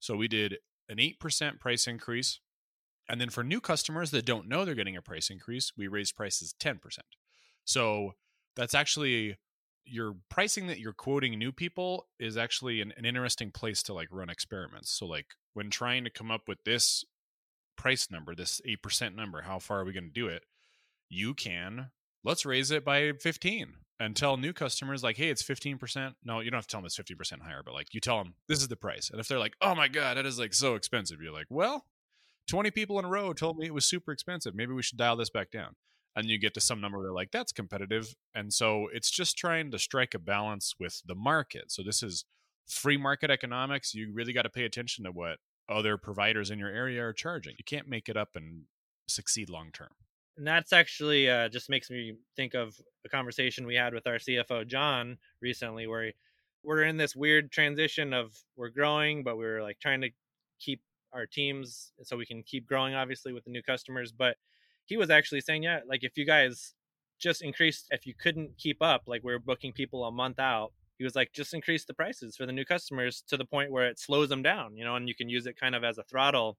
so 0.00 0.16
we 0.16 0.28
did 0.28 0.58
an 0.88 0.98
8% 0.98 1.60
price 1.60 1.86
increase 1.86 2.40
and 3.08 3.20
then 3.20 3.30
for 3.30 3.44
new 3.44 3.60
customers 3.60 4.10
that 4.10 4.26
don't 4.26 4.48
know 4.48 4.64
they're 4.64 4.74
getting 4.74 4.96
a 4.96 5.02
price 5.02 5.30
increase 5.30 5.72
we 5.76 5.88
raised 5.88 6.16
prices 6.16 6.54
10% 6.60 6.78
so 7.64 8.12
that's 8.56 8.74
actually 8.74 9.36
your 9.84 10.16
pricing 10.30 10.66
that 10.66 10.78
you're 10.78 10.92
quoting 10.92 11.38
new 11.38 11.52
people 11.52 12.06
is 12.18 12.36
actually 12.36 12.80
an, 12.80 12.92
an 12.96 13.04
interesting 13.04 13.50
place 13.50 13.82
to 13.82 13.94
like 13.94 14.08
run 14.10 14.30
experiments. 14.30 14.90
So 14.90 15.06
like 15.06 15.26
when 15.52 15.70
trying 15.70 16.04
to 16.04 16.10
come 16.10 16.30
up 16.30 16.48
with 16.48 16.58
this 16.64 17.04
price 17.76 18.10
number, 18.10 18.34
this 18.34 18.60
8% 18.66 19.14
number, 19.14 19.42
how 19.42 19.58
far 19.58 19.80
are 19.80 19.84
we 19.84 19.92
going 19.92 20.04
to 20.04 20.10
do 20.10 20.28
it? 20.28 20.44
You 21.08 21.34
can 21.34 21.90
let's 22.24 22.46
raise 22.46 22.70
it 22.70 22.84
by 22.84 23.12
15 23.20 23.74
and 24.00 24.16
tell 24.16 24.36
new 24.36 24.52
customers 24.52 25.02
like, 25.02 25.16
hey, 25.16 25.28
it's 25.28 25.42
15%. 25.42 26.14
No, 26.24 26.40
you 26.40 26.50
don't 26.50 26.58
have 26.58 26.66
to 26.66 26.70
tell 26.72 26.80
them 26.80 26.86
it's 26.86 26.98
50% 26.98 27.42
higher, 27.42 27.62
but 27.64 27.74
like 27.74 27.94
you 27.94 28.00
tell 28.00 28.18
them 28.18 28.34
this 28.48 28.60
is 28.60 28.68
the 28.68 28.76
price. 28.76 29.10
And 29.10 29.20
if 29.20 29.28
they're 29.28 29.38
like, 29.38 29.54
oh 29.60 29.74
my 29.74 29.88
God, 29.88 30.16
that 30.16 30.26
is 30.26 30.38
like 30.38 30.54
so 30.54 30.74
expensive, 30.74 31.20
you're 31.22 31.32
like, 31.32 31.46
well, 31.50 31.84
20 32.48 32.70
people 32.70 32.98
in 32.98 33.04
a 33.04 33.08
row 33.08 33.32
told 33.32 33.56
me 33.56 33.66
it 33.66 33.74
was 33.74 33.84
super 33.84 34.12
expensive. 34.12 34.54
Maybe 34.54 34.72
we 34.72 34.82
should 34.82 34.98
dial 34.98 35.16
this 35.16 35.30
back 35.30 35.50
down 35.50 35.76
and 36.16 36.26
you 36.28 36.38
get 36.38 36.54
to 36.54 36.60
some 36.60 36.80
number 36.80 36.98
where 36.98 37.06
they're 37.06 37.12
like 37.12 37.30
that's 37.30 37.52
competitive 37.52 38.14
and 38.34 38.52
so 38.52 38.88
it's 38.92 39.10
just 39.10 39.36
trying 39.36 39.70
to 39.70 39.78
strike 39.78 40.14
a 40.14 40.18
balance 40.18 40.74
with 40.78 41.02
the 41.06 41.14
market 41.14 41.70
so 41.70 41.82
this 41.82 42.02
is 42.02 42.24
free 42.68 42.96
market 42.96 43.30
economics 43.30 43.94
you 43.94 44.12
really 44.12 44.32
got 44.32 44.42
to 44.42 44.50
pay 44.50 44.64
attention 44.64 45.04
to 45.04 45.10
what 45.10 45.38
other 45.68 45.96
providers 45.96 46.50
in 46.50 46.58
your 46.58 46.68
area 46.68 47.04
are 47.04 47.12
charging 47.12 47.54
you 47.58 47.64
can't 47.64 47.88
make 47.88 48.08
it 48.08 48.16
up 48.16 48.30
and 48.34 48.62
succeed 49.08 49.50
long 49.50 49.70
term 49.72 49.90
and 50.36 50.46
that's 50.46 50.72
actually 50.72 51.30
uh, 51.30 51.48
just 51.48 51.70
makes 51.70 51.90
me 51.90 52.14
think 52.36 52.54
of 52.54 52.76
a 53.04 53.08
conversation 53.08 53.66
we 53.66 53.74
had 53.74 53.94
with 53.94 54.06
our 54.06 54.16
cfo 54.16 54.66
john 54.66 55.16
recently 55.40 55.86
where 55.86 56.12
we're 56.62 56.82
in 56.82 56.96
this 56.96 57.14
weird 57.14 57.52
transition 57.52 58.12
of 58.12 58.36
we're 58.56 58.68
growing 58.68 59.22
but 59.22 59.36
we're 59.36 59.62
like 59.62 59.78
trying 59.80 60.00
to 60.00 60.10
keep 60.58 60.80
our 61.12 61.26
teams 61.26 61.92
so 62.02 62.16
we 62.16 62.26
can 62.26 62.42
keep 62.42 62.66
growing 62.66 62.94
obviously 62.94 63.32
with 63.32 63.44
the 63.44 63.50
new 63.50 63.62
customers 63.62 64.12
but 64.12 64.36
he 64.86 64.96
was 64.96 65.10
actually 65.10 65.40
saying, 65.40 65.62
yeah, 65.62 65.80
like 65.88 66.04
if 66.04 66.16
you 66.16 66.24
guys 66.24 66.74
just 67.18 67.42
increased, 67.42 67.86
if 67.90 68.06
you 68.06 68.14
couldn't 68.14 68.56
keep 68.58 68.82
up, 68.82 69.02
like 69.06 69.22
we 69.24 69.32
are 69.32 69.38
booking 69.38 69.72
people 69.72 70.04
a 70.04 70.12
month 70.12 70.38
out, 70.38 70.72
he 70.98 71.04
was 71.04 71.14
like, 71.14 71.32
just 71.32 71.54
increase 71.54 71.84
the 71.84 71.94
prices 71.94 72.36
for 72.36 72.46
the 72.46 72.52
new 72.52 72.64
customers 72.64 73.24
to 73.28 73.36
the 73.36 73.44
point 73.44 73.72
where 73.72 73.88
it 73.88 73.98
slows 73.98 74.28
them 74.28 74.42
down, 74.42 74.76
you 74.76 74.84
know, 74.84 74.96
and 74.96 75.08
you 75.08 75.14
can 75.14 75.28
use 75.28 75.46
it 75.46 75.58
kind 75.58 75.74
of 75.74 75.84
as 75.84 75.98
a 75.98 76.04
throttle. 76.04 76.56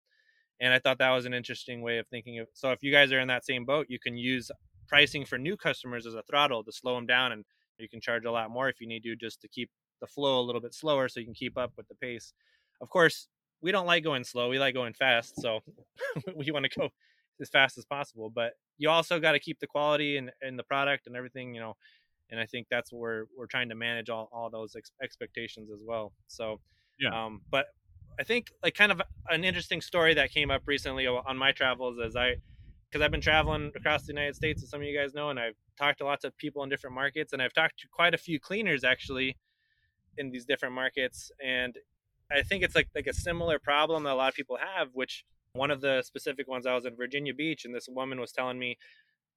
And 0.61 0.73
I 0.73 0.79
thought 0.79 0.99
that 0.99 1.11
was 1.11 1.25
an 1.25 1.33
interesting 1.33 1.81
way 1.81 1.97
of 1.97 2.07
thinking 2.07 2.39
of. 2.39 2.47
So 2.53 2.71
if 2.71 2.81
you 2.81 2.91
guys 2.91 3.11
are 3.11 3.19
in 3.19 3.27
that 3.27 3.45
same 3.45 3.65
boat, 3.65 3.87
you 3.89 3.99
can 3.99 4.17
use 4.17 4.49
pricing 4.87 5.25
for 5.25 5.37
new 5.37 5.57
customers 5.57 6.05
as 6.05 6.15
a 6.15 6.23
throttle 6.23 6.63
to 6.63 6.71
slow 6.71 6.95
them 6.95 7.05
down 7.05 7.31
and 7.31 7.43
you 7.77 7.89
can 7.89 8.01
charge 8.01 8.25
a 8.25 8.31
lot 8.31 8.49
more 8.49 8.69
if 8.69 8.79
you 8.79 8.87
need 8.87 9.03
to 9.03 9.15
just 9.15 9.41
to 9.41 9.47
keep 9.47 9.69
the 10.01 10.07
flow 10.07 10.39
a 10.39 10.43
little 10.43 10.61
bit 10.61 10.73
slower 10.73 11.07
so 11.07 11.19
you 11.19 11.25
can 11.25 11.35
keep 11.35 11.57
up 11.57 11.71
with 11.77 11.87
the 11.87 11.95
pace 11.95 12.33
of 12.81 12.89
course 12.89 13.27
we 13.61 13.71
don't 13.71 13.87
like 13.87 14.03
going 14.03 14.23
slow 14.23 14.49
we 14.49 14.59
like 14.59 14.73
going 14.73 14.93
fast 14.93 15.41
so 15.41 15.59
we 16.35 16.51
want 16.51 16.65
to 16.65 16.79
go 16.79 16.89
as 17.41 17.49
fast 17.49 17.77
as 17.77 17.85
possible 17.85 18.29
but 18.29 18.53
you 18.77 18.89
also 18.89 19.19
got 19.19 19.33
to 19.33 19.39
keep 19.39 19.59
the 19.59 19.67
quality 19.67 20.17
and, 20.17 20.31
and 20.41 20.57
the 20.59 20.63
product 20.63 21.07
and 21.07 21.15
everything 21.15 21.53
you 21.53 21.61
know 21.61 21.73
and 22.29 22.39
i 22.39 22.45
think 22.45 22.67
that's 22.69 22.91
what 22.91 22.99
we're 22.99 23.23
we're 23.37 23.47
trying 23.47 23.69
to 23.69 23.75
manage 23.75 24.09
all, 24.09 24.29
all 24.31 24.49
those 24.49 24.75
ex- 24.75 24.91
expectations 25.01 25.69
as 25.73 25.81
well 25.85 26.13
so 26.27 26.59
yeah 26.99 27.25
um 27.25 27.41
but 27.49 27.67
i 28.19 28.23
think 28.23 28.51
like 28.63 28.75
kind 28.75 28.91
of 28.91 29.01
an 29.29 29.43
interesting 29.43 29.81
story 29.81 30.13
that 30.13 30.31
came 30.31 30.51
up 30.51 30.61
recently 30.65 31.07
on 31.07 31.37
my 31.37 31.51
travels 31.51 31.97
as 32.03 32.15
i 32.15 32.35
because 32.95 33.03
I've 33.03 33.11
been 33.11 33.19
traveling 33.19 33.73
across 33.75 34.03
the 34.03 34.13
United 34.13 34.37
States, 34.37 34.63
as 34.63 34.69
some 34.69 34.79
of 34.79 34.87
you 34.87 34.97
guys 34.97 35.13
know, 35.13 35.29
and 35.29 35.37
I've 35.37 35.57
talked 35.77 35.97
to 35.97 36.05
lots 36.05 36.23
of 36.23 36.37
people 36.37 36.63
in 36.63 36.69
different 36.69 36.95
markets, 36.95 37.33
and 37.33 37.41
I've 37.41 37.51
talked 37.51 37.79
to 37.79 37.87
quite 37.91 38.13
a 38.13 38.17
few 38.17 38.39
cleaners 38.39 38.85
actually 38.85 39.35
in 40.17 40.31
these 40.31 40.45
different 40.45 40.75
markets, 40.75 41.29
and 41.43 41.77
I 42.31 42.41
think 42.41 42.63
it's 42.63 42.73
like 42.73 42.87
like 42.95 43.07
a 43.07 43.13
similar 43.13 43.59
problem 43.59 44.03
that 44.03 44.13
a 44.13 44.15
lot 44.15 44.29
of 44.29 44.33
people 44.33 44.57
have. 44.57 44.89
Which 44.93 45.25
one 45.53 45.71
of 45.71 45.81
the 45.81 46.03
specific 46.03 46.47
ones 46.47 46.65
I 46.65 46.73
was 46.73 46.85
in 46.85 46.95
Virginia 46.95 47.33
Beach, 47.33 47.65
and 47.65 47.75
this 47.75 47.89
woman 47.89 48.21
was 48.21 48.31
telling 48.31 48.57
me 48.57 48.77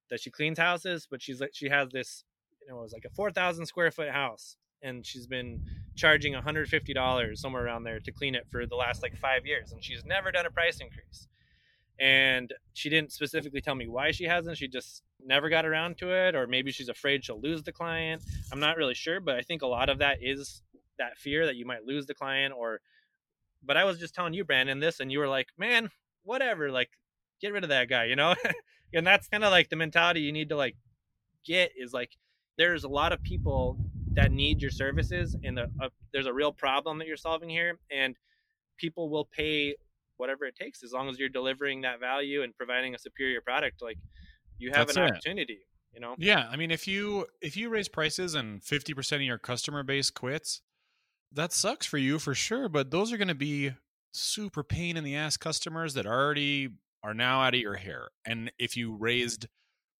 that 0.08 0.20
she 0.20 0.30
cleans 0.30 0.58
houses, 0.58 1.08
but 1.10 1.20
she's 1.20 1.40
like 1.40 1.50
she 1.52 1.68
has 1.68 1.88
this, 1.88 2.22
you 2.60 2.68
know, 2.68 2.78
it 2.78 2.82
was 2.82 2.92
like 2.92 3.06
a 3.06 3.10
four 3.10 3.32
thousand 3.32 3.66
square 3.66 3.90
foot 3.90 4.10
house, 4.10 4.56
and 4.82 5.04
she's 5.04 5.26
been 5.26 5.62
charging 5.96 6.34
$150 6.34 7.36
somewhere 7.36 7.64
around 7.64 7.84
there 7.84 8.00
to 8.00 8.12
clean 8.12 8.34
it 8.34 8.46
for 8.50 8.66
the 8.66 8.76
last 8.76 9.02
like 9.02 9.16
five 9.16 9.46
years, 9.46 9.72
and 9.72 9.82
she's 9.82 10.04
never 10.04 10.30
done 10.30 10.46
a 10.46 10.50
price 10.50 10.80
increase. 10.80 11.28
And 12.00 12.52
she 12.74 12.88
didn't 12.88 13.12
specifically 13.12 13.60
tell 13.60 13.74
me 13.74 13.88
why 13.88 14.12
she 14.12 14.24
hasn't 14.24 14.56
she 14.56 14.68
just 14.68 15.02
never 15.24 15.48
got 15.48 15.66
around 15.66 15.98
to 15.98 16.12
it 16.12 16.36
or 16.36 16.46
maybe 16.46 16.70
she's 16.70 16.88
afraid 16.88 17.24
she'll 17.24 17.40
lose 17.40 17.64
the 17.64 17.72
client. 17.72 18.22
I'm 18.52 18.60
not 18.60 18.76
really 18.76 18.94
sure 18.94 19.18
but 19.18 19.34
i 19.34 19.42
think 19.42 19.62
a 19.62 19.66
lot 19.66 19.88
of 19.88 19.98
that 19.98 20.18
is 20.22 20.62
that 20.98 21.18
fear 21.18 21.44
that 21.46 21.56
you 21.56 21.66
might 21.66 21.84
lose 21.84 22.06
the 22.06 22.14
client 22.14 22.54
or 22.56 22.80
but 23.64 23.76
i 23.76 23.82
was 23.82 23.98
just 23.98 24.14
telling 24.14 24.32
you 24.32 24.44
brandon 24.44 24.78
this 24.78 25.00
and 25.00 25.10
you 25.10 25.18
were 25.18 25.28
like 25.28 25.48
man 25.58 25.90
whatever 26.22 26.70
like 26.70 26.90
get 27.40 27.52
rid 27.52 27.64
of 27.64 27.70
that 27.70 27.88
guy 27.88 28.04
you 28.04 28.14
know? 28.16 28.34
And 28.94 29.06
that's 29.06 29.28
kind 29.28 29.44
of 29.44 29.50
like 29.50 29.68
the 29.68 29.76
mentality 29.76 30.20
you 30.20 30.32
need 30.32 30.48
to 30.48 30.56
like 30.56 30.76
get 31.44 31.72
is 31.76 31.92
like 31.92 32.16
there's 32.56 32.84
a 32.84 32.88
lot 32.88 33.12
of 33.12 33.22
people 33.22 33.78
that 34.18 34.32
need 34.32 34.60
your 34.60 34.70
services 34.70 35.36
and 35.44 35.60
a, 35.60 35.70
a, 35.80 35.84
uh, 35.84 35.88
there's 36.12 36.26
a 36.26 36.32
real 36.32 36.50
problem 36.52 36.98
that 36.98 37.06
you're 37.06 37.16
solving 37.16 37.48
here 37.48 37.78
and 37.92 38.16
people 38.76 39.08
will 39.08 39.24
pay 39.24 39.76
whatever 40.16 40.44
it 40.44 40.56
takes 40.56 40.82
as 40.82 40.92
long 40.92 41.08
as 41.08 41.20
you're 41.20 41.28
delivering 41.28 41.82
that 41.82 42.00
value 42.00 42.42
and 42.42 42.52
providing 42.56 42.96
a 42.96 42.98
superior 42.98 43.40
product 43.40 43.80
like 43.80 43.96
you 44.58 44.70
have 44.72 44.88
That's 44.88 44.96
an 44.96 45.04
it. 45.04 45.10
opportunity 45.12 45.60
you 45.94 46.00
know 46.00 46.16
yeah 46.18 46.48
i 46.50 46.56
mean 46.56 46.72
if 46.72 46.88
you 46.88 47.26
if 47.40 47.56
you 47.56 47.68
raise 47.68 47.86
prices 47.86 48.34
and 48.34 48.60
50% 48.60 49.12
of 49.14 49.22
your 49.22 49.38
customer 49.38 49.84
base 49.84 50.10
quits 50.10 50.62
that 51.32 51.52
sucks 51.52 51.86
for 51.86 51.98
you 51.98 52.18
for 52.18 52.34
sure 52.34 52.68
but 52.68 52.90
those 52.90 53.12
are 53.12 53.18
going 53.18 53.28
to 53.28 53.36
be 53.36 53.70
super 54.12 54.64
pain 54.64 54.96
in 54.96 55.04
the 55.04 55.14
ass 55.14 55.36
customers 55.36 55.94
that 55.94 56.06
already 56.06 56.70
are 57.04 57.14
now 57.14 57.40
out 57.40 57.54
of 57.54 57.60
your 57.60 57.76
hair 57.76 58.08
and 58.26 58.50
if 58.58 58.76
you 58.76 58.96
raised 58.96 59.46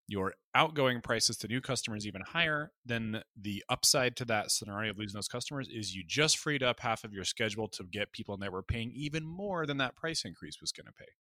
your 0.09 0.33
outgoing 0.55 1.01
prices 1.03 1.37
to 1.37 1.47
new 1.47 1.61
customers 1.61 2.07
even 2.07 2.23
higher, 2.23 2.73
then 2.85 3.23
the 3.41 3.63
upside 3.69 4.17
to 4.17 4.25
that 4.25 4.51
scenario 4.51 4.91
of 4.91 4.99
losing 4.99 5.17
those 5.17 5.29
customers 5.29 5.69
is 5.69 5.95
you 5.95 6.03
just 6.05 6.39
freed 6.39 6.63
up 6.63 6.81
half 6.81 7.05
of 7.05 7.13
your 7.13 7.25
schedule 7.25 7.69
to 7.69 7.85
get 7.85 8.11
people 8.13 8.37
that 8.39 8.51
were 8.51 8.63
paying 8.63 8.91
even 8.95 9.25
more 9.25 9.67
than 9.67 9.77
that 9.77 9.95
price 9.95 10.25
increase 10.25 10.61
was 10.61 10.73
going 10.73 10.87
to 10.87 10.93
pay. 10.93 11.13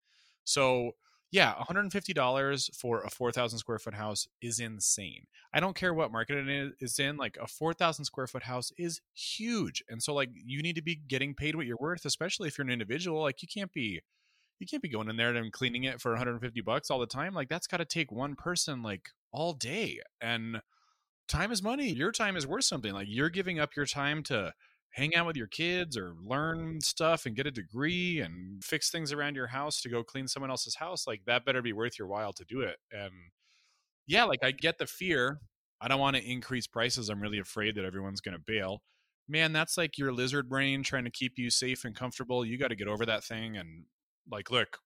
So, 0.45 0.91
yeah, 1.29 1.53
$150 1.55 2.75
for 2.75 3.01
a 3.01 3.09
4,000 3.09 3.59
square 3.59 3.77
foot 3.77 3.93
house 3.93 4.25
is 4.41 4.61
insane. 4.61 5.25
I 5.53 5.59
don't 5.59 5.75
care 5.75 5.93
what 5.93 6.09
market 6.09 6.47
it 6.47 6.73
is 6.79 6.97
in, 6.97 7.17
like 7.17 7.37
a 7.41 7.47
4,000 7.47 8.05
square 8.05 8.27
foot 8.27 8.43
house 8.43 8.71
is 8.77 9.01
huge. 9.13 9.83
And 9.89 10.01
so, 10.01 10.13
like, 10.13 10.29
you 10.33 10.61
need 10.61 10.77
to 10.77 10.81
be 10.81 10.95
getting 10.95 11.35
paid 11.35 11.57
what 11.57 11.65
you're 11.65 11.77
worth, 11.77 12.05
especially 12.05 12.47
if 12.47 12.57
you're 12.57 12.65
an 12.65 12.71
individual. 12.71 13.21
Like, 13.21 13.41
you 13.41 13.49
can't 13.53 13.73
be 13.73 13.99
you 14.59 14.67
can't 14.67 14.81
be 14.81 14.89
going 14.89 15.09
in 15.09 15.17
there 15.17 15.35
and 15.35 15.51
cleaning 15.51 15.83
it 15.83 16.01
for 16.01 16.11
150 16.11 16.61
bucks 16.61 16.89
all 16.89 16.99
the 16.99 17.05
time. 17.05 17.33
Like 17.33 17.49
that's 17.49 17.67
got 17.67 17.77
to 17.77 17.85
take 17.85 18.11
one 18.11 18.35
person 18.35 18.81
like 18.81 19.09
all 19.31 19.53
day. 19.53 19.99
And 20.21 20.61
time 21.27 21.51
is 21.51 21.61
money. 21.61 21.89
Your 21.89 22.11
time 22.11 22.35
is 22.35 22.47
worth 22.47 22.65
something. 22.65 22.93
Like 22.93 23.07
you're 23.09 23.29
giving 23.29 23.59
up 23.59 23.75
your 23.75 23.85
time 23.85 24.23
to 24.23 24.53
hang 24.91 25.15
out 25.15 25.27
with 25.27 25.37
your 25.37 25.47
kids 25.47 25.95
or 25.95 26.15
learn 26.23 26.81
stuff 26.81 27.25
and 27.25 27.35
get 27.35 27.45
a 27.45 27.51
degree 27.51 28.19
and 28.19 28.63
fix 28.63 28.89
things 28.89 29.13
around 29.13 29.35
your 29.35 29.47
house 29.47 29.81
to 29.81 29.89
go 29.89 30.03
clean 30.03 30.27
someone 30.27 30.49
else's 30.49 30.75
house. 30.75 31.05
Like 31.05 31.21
that 31.27 31.45
better 31.45 31.61
be 31.61 31.73
worth 31.73 31.99
your 31.99 32.07
while 32.07 32.33
to 32.33 32.45
do 32.45 32.61
it. 32.61 32.77
And 32.91 33.11
yeah, 34.07 34.23
like 34.23 34.43
I 34.43 34.51
get 34.51 34.79
the 34.79 34.87
fear. 34.87 35.39
I 35.79 35.87
don't 35.87 35.99
want 35.99 36.15
to 36.15 36.23
increase 36.23 36.65
prices. 36.65 37.09
I'm 37.09 37.21
really 37.21 37.37
afraid 37.37 37.75
that 37.75 37.85
everyone's 37.85 38.21
going 38.21 38.35
to 38.35 38.43
bail. 38.43 38.81
Man, 39.29 39.53
that's 39.53 39.77
like 39.77 39.97
your 39.97 40.11
lizard 40.11 40.49
brain 40.49 40.81
trying 40.81 41.03
to 41.03 41.11
keep 41.11 41.33
you 41.37 41.51
safe 41.51 41.85
and 41.85 41.93
comfortable. 41.93 42.43
You 42.43 42.57
got 42.57 42.69
to 42.69 42.75
get 42.75 42.87
over 42.87 43.05
that 43.05 43.23
thing 43.23 43.57
and 43.57 43.83
like 44.31 44.51
look 44.51 44.79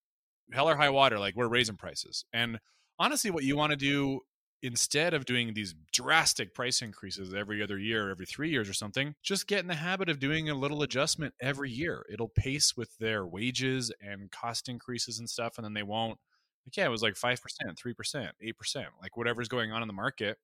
hell 0.51 0.69
or 0.69 0.75
high 0.75 0.89
water 0.89 1.19
like 1.19 1.35
we're 1.35 1.47
raising 1.47 1.77
prices. 1.77 2.25
And 2.33 2.59
honestly 2.99 3.31
what 3.31 3.43
you 3.43 3.57
want 3.57 3.71
to 3.71 3.77
do 3.77 4.21
instead 4.63 5.13
of 5.13 5.25
doing 5.25 5.53
these 5.53 5.73
drastic 5.91 6.53
price 6.53 6.83
increases 6.83 7.33
every 7.33 7.63
other 7.63 7.79
year 7.79 8.11
every 8.11 8.27
three 8.27 8.51
years 8.51 8.69
or 8.69 8.73
something 8.73 9.15
just 9.23 9.47
get 9.47 9.59
in 9.59 9.67
the 9.67 9.73
habit 9.73 10.07
of 10.07 10.19
doing 10.19 10.49
a 10.49 10.53
little 10.53 10.83
adjustment 10.83 11.33
every 11.41 11.71
year. 11.71 12.05
It'll 12.11 12.29
pace 12.29 12.77
with 12.77 12.95
their 12.97 13.25
wages 13.25 13.91
and 13.99 14.29
cost 14.31 14.69
increases 14.69 15.19
and 15.19 15.29
stuff 15.29 15.57
and 15.57 15.65
then 15.65 15.73
they 15.73 15.83
won't 15.83 16.19
like 16.65 16.77
yeah 16.77 16.85
it 16.85 16.89
was 16.89 17.01
like 17.01 17.15
5% 17.15 17.39
3% 17.39 18.29
8% 18.43 18.85
like 19.01 19.17
whatever's 19.17 19.47
going 19.47 19.71
on 19.71 19.81
in 19.81 19.87
the 19.87 19.93
market. 19.93 20.37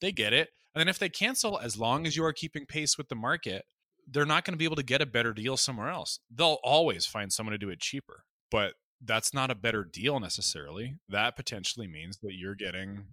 They 0.00 0.12
get 0.12 0.32
it. 0.32 0.50
And 0.74 0.80
then 0.80 0.88
if 0.88 0.98
they 0.98 1.08
cancel 1.08 1.58
as 1.58 1.78
long 1.78 2.06
as 2.06 2.16
you 2.16 2.24
are 2.24 2.32
keeping 2.32 2.66
pace 2.66 2.96
with 2.96 3.08
the 3.08 3.16
market 3.16 3.64
they're 4.10 4.26
not 4.26 4.44
going 4.44 4.54
to 4.54 4.58
be 4.58 4.64
able 4.64 4.76
to 4.76 4.82
get 4.82 5.02
a 5.02 5.06
better 5.06 5.32
deal 5.32 5.56
somewhere 5.56 5.88
else. 5.88 6.20
They'll 6.30 6.58
always 6.62 7.06
find 7.06 7.32
someone 7.32 7.52
to 7.52 7.58
do 7.58 7.68
it 7.68 7.80
cheaper, 7.80 8.24
but 8.50 8.74
that's 9.04 9.32
not 9.32 9.50
a 9.50 9.54
better 9.54 9.84
deal 9.84 10.18
necessarily. 10.20 10.96
That 11.08 11.36
potentially 11.36 11.86
means 11.86 12.18
that 12.22 12.34
you're 12.34 12.54
getting 12.54 13.06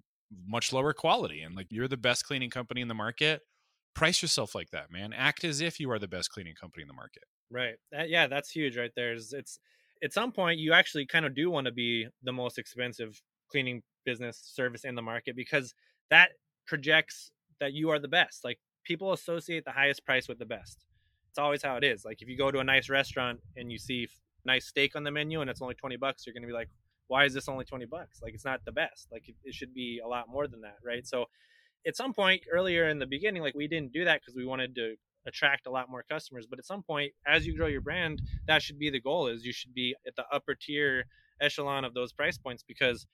much 0.47 0.73
lower 0.73 0.93
quality 0.93 1.41
and 1.41 1.55
like 1.55 1.67
you're 1.69 1.87
the 1.87 1.97
best 1.97 2.25
cleaning 2.25 2.49
company 2.49 2.81
in 2.81 2.87
the 2.87 2.93
market. 2.93 3.41
Price 3.93 4.21
yourself 4.21 4.55
like 4.55 4.71
that, 4.71 4.91
man. 4.91 5.13
Act 5.13 5.43
as 5.43 5.61
if 5.61 5.79
you 5.79 5.91
are 5.91 5.99
the 5.99 6.07
best 6.07 6.31
cleaning 6.31 6.55
company 6.59 6.81
in 6.81 6.87
the 6.87 6.93
market. 6.93 7.23
Right. 7.51 7.75
That, 7.91 8.09
yeah, 8.09 8.27
that's 8.27 8.49
huge 8.49 8.77
right 8.77 8.91
there. 8.95 9.13
It's, 9.13 9.31
it's 9.31 9.59
at 10.03 10.13
some 10.13 10.31
point 10.31 10.59
you 10.59 10.73
actually 10.73 11.05
kind 11.05 11.25
of 11.25 11.35
do 11.35 11.49
want 11.49 11.65
to 11.65 11.71
be 11.71 12.07
the 12.23 12.33
most 12.33 12.57
expensive 12.57 13.21
cleaning 13.49 13.83
business 14.05 14.41
service 14.43 14.83
in 14.83 14.95
the 14.95 15.01
market 15.01 15.35
because 15.35 15.73
that 16.09 16.29
projects 16.67 17.31
that 17.59 17.73
you 17.73 17.89
are 17.89 17.99
the 17.99 18.07
best. 18.07 18.43
Like 18.43 18.59
people 18.85 19.13
associate 19.13 19.65
the 19.65 19.71
highest 19.71 20.05
price 20.05 20.27
with 20.27 20.39
the 20.39 20.45
best. 20.45 20.85
It's 21.29 21.39
always 21.39 21.61
how 21.61 21.75
it 21.75 21.83
is. 21.83 22.05
Like 22.05 22.21
if 22.21 22.29
you 22.29 22.37
go 22.37 22.51
to 22.51 22.59
a 22.59 22.63
nice 22.63 22.89
restaurant 22.89 23.39
and 23.57 23.71
you 23.71 23.77
see 23.77 24.07
nice 24.45 24.67
steak 24.67 24.95
on 24.95 25.03
the 25.03 25.11
menu 25.11 25.41
and 25.41 25.49
it's 25.49 25.61
only 25.61 25.75
20 25.75 25.97
bucks, 25.97 26.25
you're 26.25 26.33
going 26.33 26.43
to 26.43 26.47
be 26.47 26.53
like, 26.53 26.69
why 27.07 27.25
is 27.25 27.33
this 27.33 27.49
only 27.49 27.65
20 27.65 27.85
bucks? 27.85 28.21
Like 28.21 28.33
it's 28.33 28.45
not 28.45 28.61
the 28.65 28.71
best. 28.71 29.07
Like 29.11 29.27
it, 29.27 29.35
it 29.43 29.53
should 29.53 29.73
be 29.73 29.99
a 30.03 30.07
lot 30.07 30.29
more 30.29 30.47
than 30.47 30.61
that, 30.61 30.77
right? 30.83 31.05
So 31.05 31.25
at 31.85 31.95
some 31.95 32.13
point 32.13 32.43
earlier 32.51 32.89
in 32.89 32.99
the 32.99 33.05
beginning, 33.05 33.41
like 33.41 33.55
we 33.55 33.67
didn't 33.67 33.91
do 33.91 34.05
that 34.05 34.21
because 34.21 34.35
we 34.35 34.45
wanted 34.45 34.75
to 34.75 34.95
attract 35.27 35.67
a 35.67 35.71
lot 35.71 35.89
more 35.89 36.03
customers. 36.09 36.47
But 36.49 36.59
at 36.59 36.65
some 36.65 36.83
point, 36.83 37.11
as 37.27 37.45
you 37.45 37.55
grow 37.57 37.67
your 37.67 37.81
brand, 37.81 38.21
that 38.47 38.61
should 38.61 38.79
be 38.79 38.89
the 38.89 39.01
goal 39.01 39.27
is 39.27 39.45
you 39.45 39.53
should 39.53 39.73
be 39.73 39.95
at 40.07 40.15
the 40.15 40.25
upper 40.31 40.55
tier 40.55 41.05
echelon 41.41 41.83
of 41.83 41.93
those 41.93 42.13
price 42.13 42.37
points 42.37 42.63
because 42.65 43.07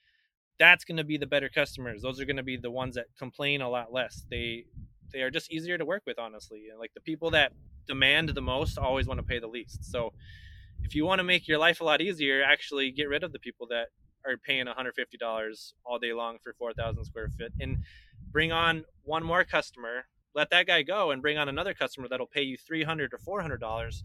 that's 0.60 0.84
going 0.84 0.98
to 0.98 1.04
be 1.04 1.18
the 1.18 1.26
better 1.26 1.50
customers. 1.50 2.02
Those 2.02 2.20
are 2.20 2.26
going 2.26 2.38
to 2.38 2.44
be 2.44 2.58
the 2.58 2.72
ones 2.72 2.96
that 2.96 3.08
complain 3.18 3.62
a 3.62 3.70
lot 3.70 3.92
less. 3.92 4.26
They 4.30 4.66
they 5.12 5.22
are 5.22 5.32
just 5.32 5.52
easier 5.52 5.78
to 5.78 5.86
work 5.86 6.04
with 6.06 6.20
honestly. 6.20 6.68
And 6.70 6.80
like 6.80 6.94
the 6.94 7.02
people 7.02 7.32
that 7.32 7.54
demand 7.88 8.30
the 8.30 8.42
most 8.42 8.78
always 8.78 9.08
want 9.08 9.20
to 9.20 9.26
pay 9.26 9.40
the 9.40 9.48
least. 9.48 9.84
So 9.92 10.14
if 10.84 10.96
you 10.96 11.06
want 11.06 11.20
to 11.20 11.24
make 11.24 11.48
your 11.48 11.58
life 11.58 11.82
a 11.82 11.84
lot 11.84 12.02
easier 12.02 12.44
actually 12.44 12.92
get 12.92 13.10
rid 13.10 13.24
of 13.24 13.32
the 13.32 13.40
people 13.40 13.68
that 13.68 13.88
are 14.26 14.38
paying 14.38 14.66
$150 14.66 15.74
all 15.86 16.00
day 16.00 16.14
long 16.14 16.38
for 16.44 16.54
4000 16.54 17.04
square 17.06 17.30
foot 17.38 17.52
and 17.60 17.78
bring 18.32 18.52
on 18.52 18.84
one 19.04 19.24
more 19.24 19.44
customer 19.44 20.06
let 20.34 20.50
that 20.50 20.66
guy 20.66 20.82
go 20.82 21.12
and 21.12 21.22
bring 21.22 21.38
on 21.38 21.50
another 21.50 21.74
customer 21.74 22.08
that'll 22.08 22.28
pay 22.28 22.42
you 22.42 22.58
300 22.58 23.12
or 23.14 23.42
$400 23.44 24.04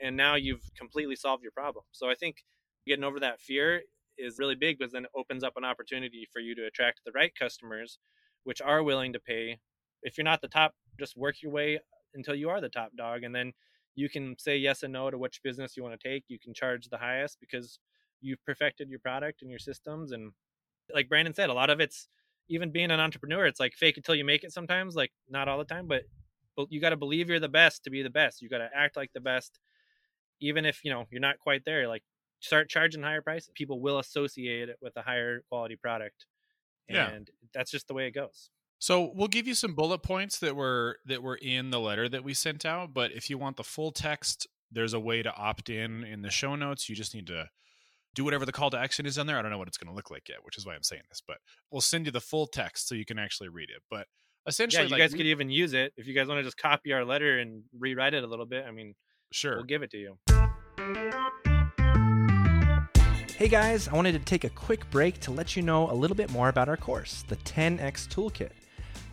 and 0.00 0.16
now 0.16 0.34
you've 0.34 0.70
completely 0.76 1.16
solved 1.16 1.42
your 1.42 1.52
problem. 1.52 1.84
So 1.92 2.10
i 2.10 2.14
think 2.14 2.44
getting 2.86 3.04
over 3.04 3.20
that 3.20 3.40
fear 3.40 3.82
is 4.18 4.38
really 4.38 4.54
big 4.54 4.78
because 4.78 4.92
then 4.92 5.04
it 5.04 5.10
opens 5.16 5.42
up 5.42 5.54
an 5.56 5.64
opportunity 5.64 6.26
for 6.32 6.40
you 6.40 6.54
to 6.54 6.66
attract 6.66 7.00
the 7.04 7.12
right 7.12 7.32
customers 7.38 7.98
which 8.44 8.60
are 8.60 8.82
willing 8.82 9.12
to 9.12 9.20
pay 9.20 9.58
if 10.04 10.16
you're 10.16 10.24
not 10.24 10.40
the 10.40 10.48
top, 10.48 10.74
just 10.98 11.16
work 11.16 11.42
your 11.42 11.52
way 11.52 11.80
until 12.14 12.34
you 12.34 12.48
are 12.50 12.60
the 12.60 12.68
top 12.68 12.90
dog, 12.96 13.24
and 13.24 13.34
then 13.34 13.52
you 13.96 14.08
can 14.08 14.36
say 14.38 14.56
yes 14.56 14.82
and 14.82 14.92
no 14.92 15.10
to 15.10 15.18
which 15.18 15.42
business 15.42 15.76
you 15.76 15.82
want 15.82 15.98
to 15.98 16.08
take. 16.08 16.24
You 16.28 16.38
can 16.38 16.54
charge 16.54 16.88
the 16.88 16.98
highest 16.98 17.38
because 17.40 17.78
you've 18.20 18.44
perfected 18.44 18.88
your 18.88 18.98
product 19.00 19.42
and 19.42 19.50
your 19.50 19.58
systems. 19.58 20.12
And 20.12 20.32
like 20.92 21.08
Brandon 21.08 21.34
said, 21.34 21.50
a 21.50 21.54
lot 21.54 21.70
of 21.70 21.80
it's 21.80 22.08
even 22.48 22.70
being 22.72 22.90
an 22.90 23.00
entrepreneur. 23.00 23.46
It's 23.46 23.60
like 23.60 23.74
fake 23.74 23.96
until 23.96 24.14
you 24.14 24.24
make 24.24 24.44
it. 24.44 24.52
Sometimes, 24.52 24.94
like 24.96 25.12
not 25.28 25.48
all 25.48 25.58
the 25.58 25.64
time, 25.64 25.86
but 25.88 26.04
but 26.56 26.68
you 26.70 26.80
got 26.80 26.90
to 26.90 26.96
believe 26.96 27.28
you're 27.28 27.40
the 27.40 27.48
best 27.48 27.84
to 27.84 27.90
be 27.90 28.02
the 28.02 28.10
best. 28.10 28.42
You 28.42 28.48
got 28.48 28.58
to 28.58 28.70
act 28.74 28.96
like 28.96 29.12
the 29.12 29.20
best, 29.20 29.58
even 30.40 30.64
if 30.64 30.80
you 30.84 30.90
know 30.90 31.06
you're 31.10 31.20
not 31.20 31.38
quite 31.40 31.64
there. 31.64 31.88
Like 31.88 32.02
start 32.40 32.68
charging 32.68 33.02
higher 33.02 33.22
prices. 33.22 33.50
People 33.54 33.80
will 33.80 33.98
associate 33.98 34.68
it 34.68 34.76
with 34.82 34.96
a 34.96 35.02
higher 35.02 35.42
quality 35.48 35.76
product 35.76 36.26
Yeah. 36.88 37.08
and 37.10 37.30
that's 37.54 37.70
just 37.70 37.88
the 37.88 37.94
way 37.94 38.06
it 38.06 38.12
goes. 38.12 38.50
So 38.84 39.12
we'll 39.14 39.28
give 39.28 39.46
you 39.46 39.54
some 39.54 39.72
bullet 39.72 40.02
points 40.02 40.38
that 40.40 40.54
were 40.54 40.98
that 41.06 41.22
were 41.22 41.36
in 41.36 41.70
the 41.70 41.80
letter 41.80 42.06
that 42.06 42.22
we 42.22 42.34
sent 42.34 42.66
out. 42.66 42.92
But 42.92 43.12
if 43.12 43.30
you 43.30 43.38
want 43.38 43.56
the 43.56 43.64
full 43.64 43.92
text, 43.92 44.46
there's 44.70 44.92
a 44.92 45.00
way 45.00 45.22
to 45.22 45.34
opt 45.34 45.70
in 45.70 46.04
in 46.04 46.20
the 46.20 46.30
show 46.30 46.54
notes. 46.54 46.86
You 46.90 46.94
just 46.94 47.14
need 47.14 47.26
to 47.28 47.48
do 48.14 48.24
whatever 48.24 48.44
the 48.44 48.52
call 48.52 48.68
to 48.68 48.76
action 48.76 49.06
is 49.06 49.16
on 49.16 49.26
there. 49.26 49.38
I 49.38 49.40
don't 49.42 49.50
know 49.50 49.56
what 49.56 49.68
it's 49.68 49.78
going 49.78 49.88
to 49.88 49.96
look 49.96 50.10
like 50.10 50.28
yet, 50.28 50.40
which 50.42 50.58
is 50.58 50.66
why 50.66 50.74
I'm 50.74 50.82
saying 50.82 51.00
this. 51.08 51.22
But 51.26 51.38
we'll 51.70 51.80
send 51.80 52.04
you 52.04 52.12
the 52.12 52.20
full 52.20 52.46
text 52.46 52.86
so 52.86 52.94
you 52.94 53.06
can 53.06 53.18
actually 53.18 53.48
read 53.48 53.70
it. 53.74 53.82
But 53.90 54.00
Yeah, 54.00 54.48
essentially, 54.48 54.84
you 54.84 54.90
like, 54.90 54.98
guys 54.98 55.12
we- 55.12 55.16
could 55.16 55.28
even 55.28 55.48
use 55.48 55.72
it 55.72 55.94
if 55.96 56.06
you 56.06 56.12
guys 56.12 56.28
want 56.28 56.40
to 56.40 56.44
just 56.44 56.58
copy 56.58 56.92
our 56.92 57.06
letter 57.06 57.38
and 57.38 57.62
rewrite 57.78 58.12
it 58.12 58.22
a 58.22 58.26
little 58.26 58.44
bit. 58.44 58.66
I 58.68 58.70
mean, 58.70 58.94
sure. 59.32 59.54
we'll 59.56 59.64
give 59.64 59.82
it 59.82 59.92
to 59.92 59.96
you. 59.96 60.18
Hey 63.38 63.48
guys, 63.48 63.88
I 63.88 63.94
wanted 63.94 64.12
to 64.12 64.18
take 64.18 64.44
a 64.44 64.50
quick 64.50 64.90
break 64.90 65.20
to 65.20 65.30
let 65.30 65.56
you 65.56 65.62
know 65.62 65.90
a 65.90 65.94
little 65.94 66.16
bit 66.16 66.30
more 66.30 66.50
about 66.50 66.68
our 66.68 66.76
course, 66.76 67.24
the 67.26 67.36
10x 67.36 68.08
Toolkit. 68.08 68.50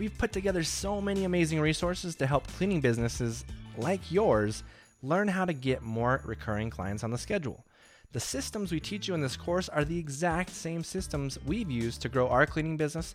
We've 0.02 0.18
put 0.18 0.32
together 0.32 0.64
so 0.64 1.00
many 1.00 1.26
amazing 1.26 1.62
resources 1.62 2.16
to 2.16 2.26
help 2.26 2.48
cleaning 2.48 2.82
businesses 2.82 3.46
like 3.78 4.12
yours 4.12 4.64
learn 5.04 5.28
how 5.28 5.46
to 5.46 5.54
get 5.54 5.84
more 5.84 6.24
recurring 6.26 6.72
clients 6.72 7.04
on 7.04 7.12
the 7.12 7.20
schedule. 7.20 7.64
The 8.12 8.20
systems 8.20 8.72
we 8.72 8.80
teach 8.80 9.08
you 9.08 9.14
in 9.14 9.22
this 9.22 9.38
course 9.38 9.70
are 9.70 9.86
the 9.86 10.00
exact 10.00 10.50
same 10.50 10.84
systems 10.84 11.38
we've 11.46 11.70
used 11.70 12.02
to 12.02 12.10
grow 12.10 12.28
our 12.30 12.48
cleaning 12.48 12.78
business 12.78 13.14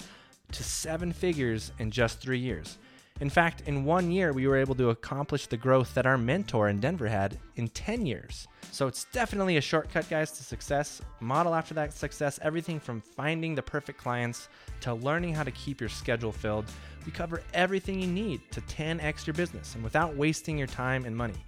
to 0.53 0.63
seven 0.63 1.13
figures 1.13 1.73
in 1.81 1.91
just 1.91 2.21
three 2.21 2.39
years. 2.39 2.79
In 3.21 3.31
fact, 3.31 3.63
in 3.67 3.85
one 3.85 4.11
year, 4.11 4.33
we 4.33 4.47
were 4.47 4.57
able 4.57 4.75
to 4.75 4.91
accomplish 4.91 5.47
the 5.47 5.57
growth 5.57 5.95
that 5.95 6.07
our 6.07 6.19
mentor 6.19 6.69
in 6.69 6.81
Denver 6.81 7.09
had 7.09 7.39
in 7.57 7.69
10 7.69 8.05
years. 8.05 8.47
So 8.73 8.87
it's 8.87 9.07
definitely 9.13 9.57
a 9.57 9.61
shortcut, 9.63 10.09
guys, 10.11 10.33
to 10.33 10.45
success. 10.45 11.01
Model 11.21 11.55
after 11.55 11.73
that 11.75 11.95
success 11.95 12.39
everything 12.43 12.79
from 12.79 13.01
finding 13.01 13.55
the 13.55 13.63
perfect 13.63 13.99
clients 13.99 14.49
to 14.83 14.93
learning 14.93 15.35
how 15.35 15.45
to 15.45 15.51
keep 15.53 15.81
your 15.81 15.89
schedule 15.89 16.33
filled. 16.33 16.67
We 17.07 17.13
cover 17.13 17.43
everything 17.55 18.01
you 18.01 18.07
need 18.07 18.41
to 18.51 18.61
10x 18.63 19.27
your 19.27 19.35
business 19.35 19.75
and 19.75 19.83
without 19.83 20.15
wasting 20.15 20.59
your 20.59 20.67
time 20.67 21.07
and 21.07 21.17
money. 21.17 21.45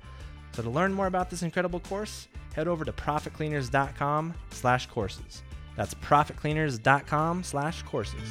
So 0.52 0.62
to 0.62 0.70
learn 0.70 0.92
more 0.94 1.06
about 1.06 1.28
this 1.28 1.42
incredible 1.42 1.80
course, 1.80 2.28
head 2.54 2.66
over 2.66 2.84
to 2.84 2.92
profitcleaners.com 2.92 4.34
slash 4.50 4.86
courses. 4.86 5.42
That's 5.76 5.94
profitcleaners.com 5.94 7.44
slash 7.44 7.82
courses. 7.82 8.28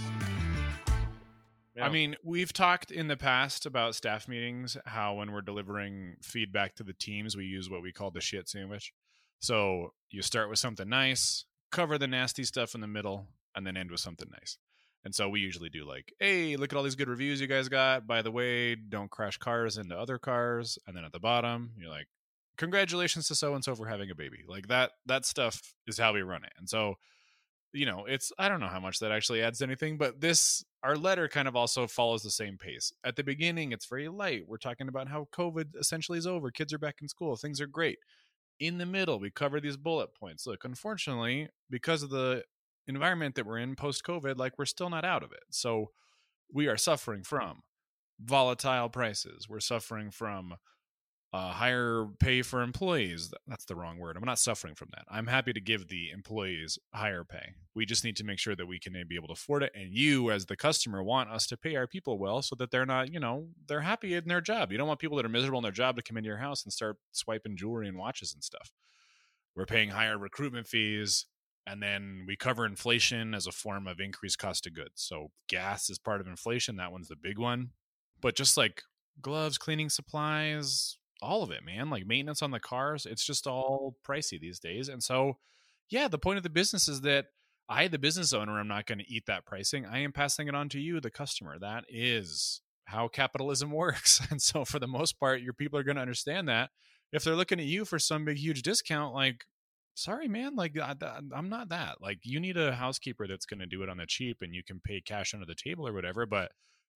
I 1.82 1.90
mean, 1.90 2.16
we've 2.24 2.54
talked 2.54 2.92
in 2.92 3.08
the 3.08 3.18
past 3.18 3.66
about 3.66 3.96
staff 3.96 4.28
meetings, 4.28 4.78
how 4.86 5.16
when 5.16 5.32
we're 5.32 5.42
delivering 5.42 6.16
feedback 6.22 6.76
to 6.76 6.84
the 6.84 6.94
teams, 6.94 7.38
we 7.38 7.46
use 7.46 7.70
what 7.70 7.82
we 7.82 7.92
call 7.92 8.12
the 8.12 8.22
shit 8.22 8.50
sandwich. 8.50 8.94
So 9.40 9.94
you 10.10 10.22
start 10.22 10.50
with 10.50 10.60
something 10.60 10.90
nice, 10.90 11.46
cover 11.72 11.98
the 11.98 12.08
nasty 12.08 12.44
stuff 12.44 12.74
in 12.74 12.82
the 12.82 12.88
middle, 12.88 13.28
and 13.56 13.66
then 13.66 13.78
end 13.78 13.92
with 13.92 14.00
something 14.00 14.30
nice. 14.32 14.58
And 15.06 15.14
so 15.14 15.30
we 15.30 15.40
usually 15.40 15.70
do 15.70 15.86
like, 15.86 16.14
hey, 16.20 16.56
look 16.56 16.74
at 16.74 16.78
all 16.78 16.84
these 16.84 16.96
good 16.96 17.08
reviews 17.08 17.40
you 17.40 17.48
guys 17.48 17.70
got. 17.70 18.08
By 18.08 18.22
the 18.22 18.32
way, 18.32 18.76
don't 18.76 19.12
crash 19.12 19.38
cars 19.38 19.78
into 19.78 19.98
other 19.98 20.18
cars. 20.18 20.78
And 20.88 20.98
then 20.98 21.06
at 21.06 21.14
the 21.14 21.20
bottom, 21.20 21.72
you're 21.80 21.90
like, 21.90 22.08
congratulations 22.58 23.28
to 23.28 23.36
so 23.36 23.54
and 23.54 23.64
so 23.64 23.76
for 23.76 23.88
having 23.88 24.10
a 24.10 24.16
baby. 24.16 24.44
Like 24.48 24.68
that, 24.68 24.92
that 25.06 25.26
stuff 25.26 25.74
is 25.86 25.98
how 25.98 26.14
we 26.14 26.24
run 26.24 26.44
it. 26.44 26.54
And 26.58 26.68
so 26.68 26.96
you 27.74 27.86
know, 27.86 28.06
it's 28.06 28.32
I 28.38 28.50
don't 28.50 28.60
know 28.60 28.68
how 28.68 28.80
much 28.80 29.00
that 29.00 29.12
actually 29.12 29.42
adds 29.42 29.60
to 29.60 29.66
anything, 29.66 29.98
but 29.98 30.20
this 30.20 30.64
our 30.88 30.96
letter 30.96 31.28
kind 31.28 31.50
of 31.50 31.56
also 31.56 31.86
follows 31.86 32.24
the 32.24 32.32
same 32.32 32.58
pace. 32.58 32.94
At 33.04 33.18
the 33.18 33.24
beginning, 33.24 33.74
it's 33.74 33.88
very 33.88 34.08
light. 34.08 34.44
We're 34.48 34.56
talking 34.56 34.88
about 34.88 35.10
how 35.10 35.28
COVID 35.34 35.76
essentially 35.78 36.18
is 36.18 36.26
over. 36.26 36.50
Kids 36.50 36.72
are 36.72 36.78
back 36.78 36.96
in 37.02 37.10
school. 37.10 37.36
Things 37.36 37.60
are 37.60 37.68
great. 37.68 37.98
In 38.62 38.78
the 38.78 38.86
middle, 38.86 39.20
we 39.20 39.30
cover 39.30 39.60
these 39.60 39.76
bullet 39.76 40.16
points. 40.16 40.48
Look, 40.48 40.64
unfortunately, 40.64 41.50
because 41.70 42.04
of 42.04 42.10
the 42.10 42.44
environment 42.88 43.36
that 43.36 43.46
we're 43.46 43.58
in 43.58 43.76
post 43.76 44.06
COVID, 44.06 44.38
like 44.38 44.54
we're 44.58 44.64
still 44.64 44.90
not 44.90 45.04
out 45.04 45.24
of 45.24 45.34
it. 45.34 45.44
So 45.50 45.88
we 46.54 46.68
are 46.68 46.78
suffering 46.78 47.24
from 47.24 47.64
volatile 48.18 48.88
prices. 48.88 49.48
We're 49.50 49.60
suffering 49.60 50.10
from 50.10 50.54
uh, 51.34 51.52
higher 51.52 52.08
pay 52.20 52.42
for 52.42 52.62
employees. 52.62 53.32
That's 53.48 53.66
the 53.66 53.76
wrong 53.76 54.00
word. 54.00 54.16
I'm 54.16 54.24
not 54.24 54.40
suffering 54.40 54.76
from 54.76 54.90
that. 54.94 55.04
I'm 55.10 55.28
happy 55.28 55.52
to 55.54 55.60
give 55.60 55.88
the 55.88 56.10
employees 56.12 56.80
higher 56.94 57.24
pay. 57.24 57.54
We 57.76 57.86
just 57.86 58.04
need 58.04 58.16
to 58.18 58.24
make 58.24 58.40
sure 58.40 58.56
that 58.56 58.66
we 58.66 58.80
can 58.80 58.94
be 59.08 59.16
able 59.16 59.28
to 59.28 59.34
afford 59.34 59.64
it. 59.64 59.74
And 59.76 59.94
you, 59.94 60.32
as 60.32 60.46
the 60.46 60.56
customer, 60.56 61.04
want 61.04 61.30
us 61.30 61.46
to 61.48 61.58
pay 61.58 61.76
our 61.76 61.88
people 61.88 62.18
well 62.18 62.42
so 62.42 62.56
that 62.56 62.72
they're 62.72 62.86
not, 62.86 63.12
you 63.12 63.20
know, 63.20 63.48
they're 63.68 63.82
happy 63.82 64.14
in 64.14 64.28
their 64.28 64.42
job. 64.42 64.72
You 64.72 64.78
don't 64.78 64.88
want 64.88 65.00
people 65.00 65.18
that 65.18 65.26
are 65.26 65.30
miserable 65.30 65.60
in 65.60 65.64
their 65.64 65.72
job 65.72 65.98
to 65.98 66.02
come 66.02 66.18
into 66.18 66.30
your 66.30 66.38
house 66.38 66.64
and 66.64 66.72
start 66.72 66.98
swiping 67.12 67.58
jewelry 67.58 67.88
and 67.88 67.98
watches 67.98 68.34
and 68.34 68.44
stuff. 68.44 68.72
We're 69.56 69.66
paying 69.66 69.90
higher 69.90 70.18
recruitment 70.18 70.68
fees. 70.68 71.26
And 71.66 71.84
then 71.84 72.24
we 72.26 72.38
cover 72.38 72.66
inflation 72.66 73.34
as 73.34 73.46
a 73.46 73.52
form 73.52 73.88
of 73.88 74.00
increased 74.00 74.40
cost 74.40 74.66
of 74.66 74.74
goods. 74.74 74.94
So 74.96 75.32
gas 75.50 75.90
is 75.90 76.00
part 76.00 76.22
of 76.22 76.28
inflation. 76.28 76.78
That 76.78 76.94
one's 76.94 77.10
the 77.10 77.18
big 77.18 77.38
one. 77.38 77.72
But 78.22 78.36
just 78.36 78.56
like 78.56 78.84
gloves, 79.22 79.58
cleaning 79.58 79.90
supplies, 79.90 80.98
all 81.22 81.44
of 81.44 81.52
it, 81.52 81.64
man. 81.64 81.90
Like 81.90 82.06
maintenance 82.06 82.42
on 82.42 82.52
the 82.52 82.60
cars, 82.60 83.06
it's 83.06 83.26
just 83.26 83.48
all 83.48 83.96
pricey 84.08 84.40
these 84.40 84.60
days. 84.60 84.90
And 84.90 85.04
so, 85.04 85.38
yeah, 85.90 86.08
the 86.08 86.18
point 86.18 86.38
of 86.38 86.44
the 86.44 86.50
business 86.50 86.88
is 86.88 87.02
that 87.02 87.26
I, 87.70 87.88
the 87.88 88.00
business 88.00 88.34
owner, 88.34 88.58
I 88.58 88.62
am 88.62 88.68
not 88.68 88.86
going 88.86 89.00
to 89.00 89.12
eat 89.12 89.26
that 89.28 89.46
pricing. 89.46 89.86
I 89.86 90.00
am 90.00 90.14
passing 90.14 90.48
it 90.48 90.56
on 90.56 90.70
to 90.70 90.80
you, 90.80 91.02
the 91.02 91.12
customer. 91.12 91.60
That 91.60 91.84
is 91.90 92.62
how 92.86 93.08
capitalism 93.08 93.72
works. 93.72 94.22
And 94.32 94.42
so, 94.42 94.66
for 94.66 94.80
the 94.80 94.88
most 94.88 95.20
part, 95.20 95.42
your 95.42 95.54
people 95.54 95.78
are 95.80 95.84
going 95.84 95.96
to 95.96 96.02
understand 96.02 96.48
that. 96.50 96.70
If 97.12 97.24
they're 97.24 97.36
looking 97.36 97.60
at 97.60 97.66
you 97.66 97.86
for 97.86 98.00
some 98.00 98.26
big, 98.26 98.38
huge 98.38 98.62
discount, 98.62 99.14
like, 99.14 99.46
sorry, 99.96 100.28
man, 100.28 100.56
like, 100.56 100.78
I, 100.78 100.94
I'm 101.34 101.50
not 101.50 101.70
that. 101.70 102.02
Like, 102.02 102.20
you 102.24 102.40
need 102.40 102.58
a 102.58 102.76
housekeeper 102.76 103.28
that's 103.28 103.46
going 103.46 103.62
to 103.62 103.66
do 103.66 103.82
it 103.82 103.90
on 103.90 103.98
the 103.98 104.06
cheap 104.06 104.42
and 104.42 104.54
you 104.54 104.64
can 104.64 104.82
pay 104.82 105.02
cash 105.02 105.34
under 105.34 105.46
the 105.46 105.56
table 105.56 105.88
or 105.88 105.94
whatever. 105.94 106.26
But 106.26 106.52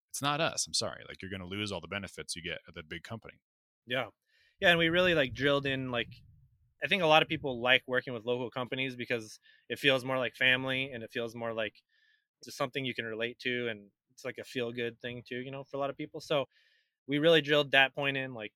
it's 0.09 0.21
not 0.21 0.41
us. 0.41 0.67
I'm 0.67 0.73
sorry. 0.73 1.03
Like, 1.07 1.21
you're 1.21 1.31
going 1.31 1.41
to 1.41 1.47
lose 1.47 1.71
all 1.71 1.81
the 1.81 1.87
benefits 1.87 2.35
you 2.35 2.43
get 2.43 2.59
at 2.67 2.75
the 2.75 2.83
big 2.83 3.03
company. 3.03 3.35
Yeah. 3.85 4.07
Yeah, 4.59 4.69
and 4.69 4.79
we 4.79 4.89
really 4.89 5.15
like 5.15 5.33
drilled 5.33 5.65
in 5.65 5.91
like 5.91 6.21
I 6.83 6.87
think 6.87 7.03
a 7.03 7.07
lot 7.07 7.21
of 7.23 7.29
people 7.29 7.61
like 7.61 7.83
working 7.87 8.13
with 8.13 8.25
local 8.25 8.51
companies 8.51 8.95
because 8.95 9.39
it 9.69 9.79
feels 9.79 10.05
more 10.05 10.17
like 10.17 10.35
family 10.35 10.91
and 10.91 11.03
it 11.03 11.11
feels 11.11 11.35
more 11.35 11.53
like 11.53 11.75
just 12.43 12.57
something 12.57 12.85
you 12.85 12.95
can 12.95 13.05
relate 13.05 13.39
to 13.39 13.69
and 13.69 13.91
it's 14.11 14.25
like 14.25 14.37
a 14.39 14.43
feel 14.45 14.71
good 14.71 14.99
thing 15.01 15.23
too, 15.27 15.37
you 15.39 15.51
know, 15.51 15.63
for 15.65 15.77
a 15.77 15.79
lot 15.81 15.89
of 15.91 15.97
people. 15.97 16.21
So 16.21 16.45
we 17.07 17.19
really 17.19 17.41
drilled 17.41 17.71
that 17.73 17.95
point 17.95 18.17
in 18.17 18.33
like 18.33 18.53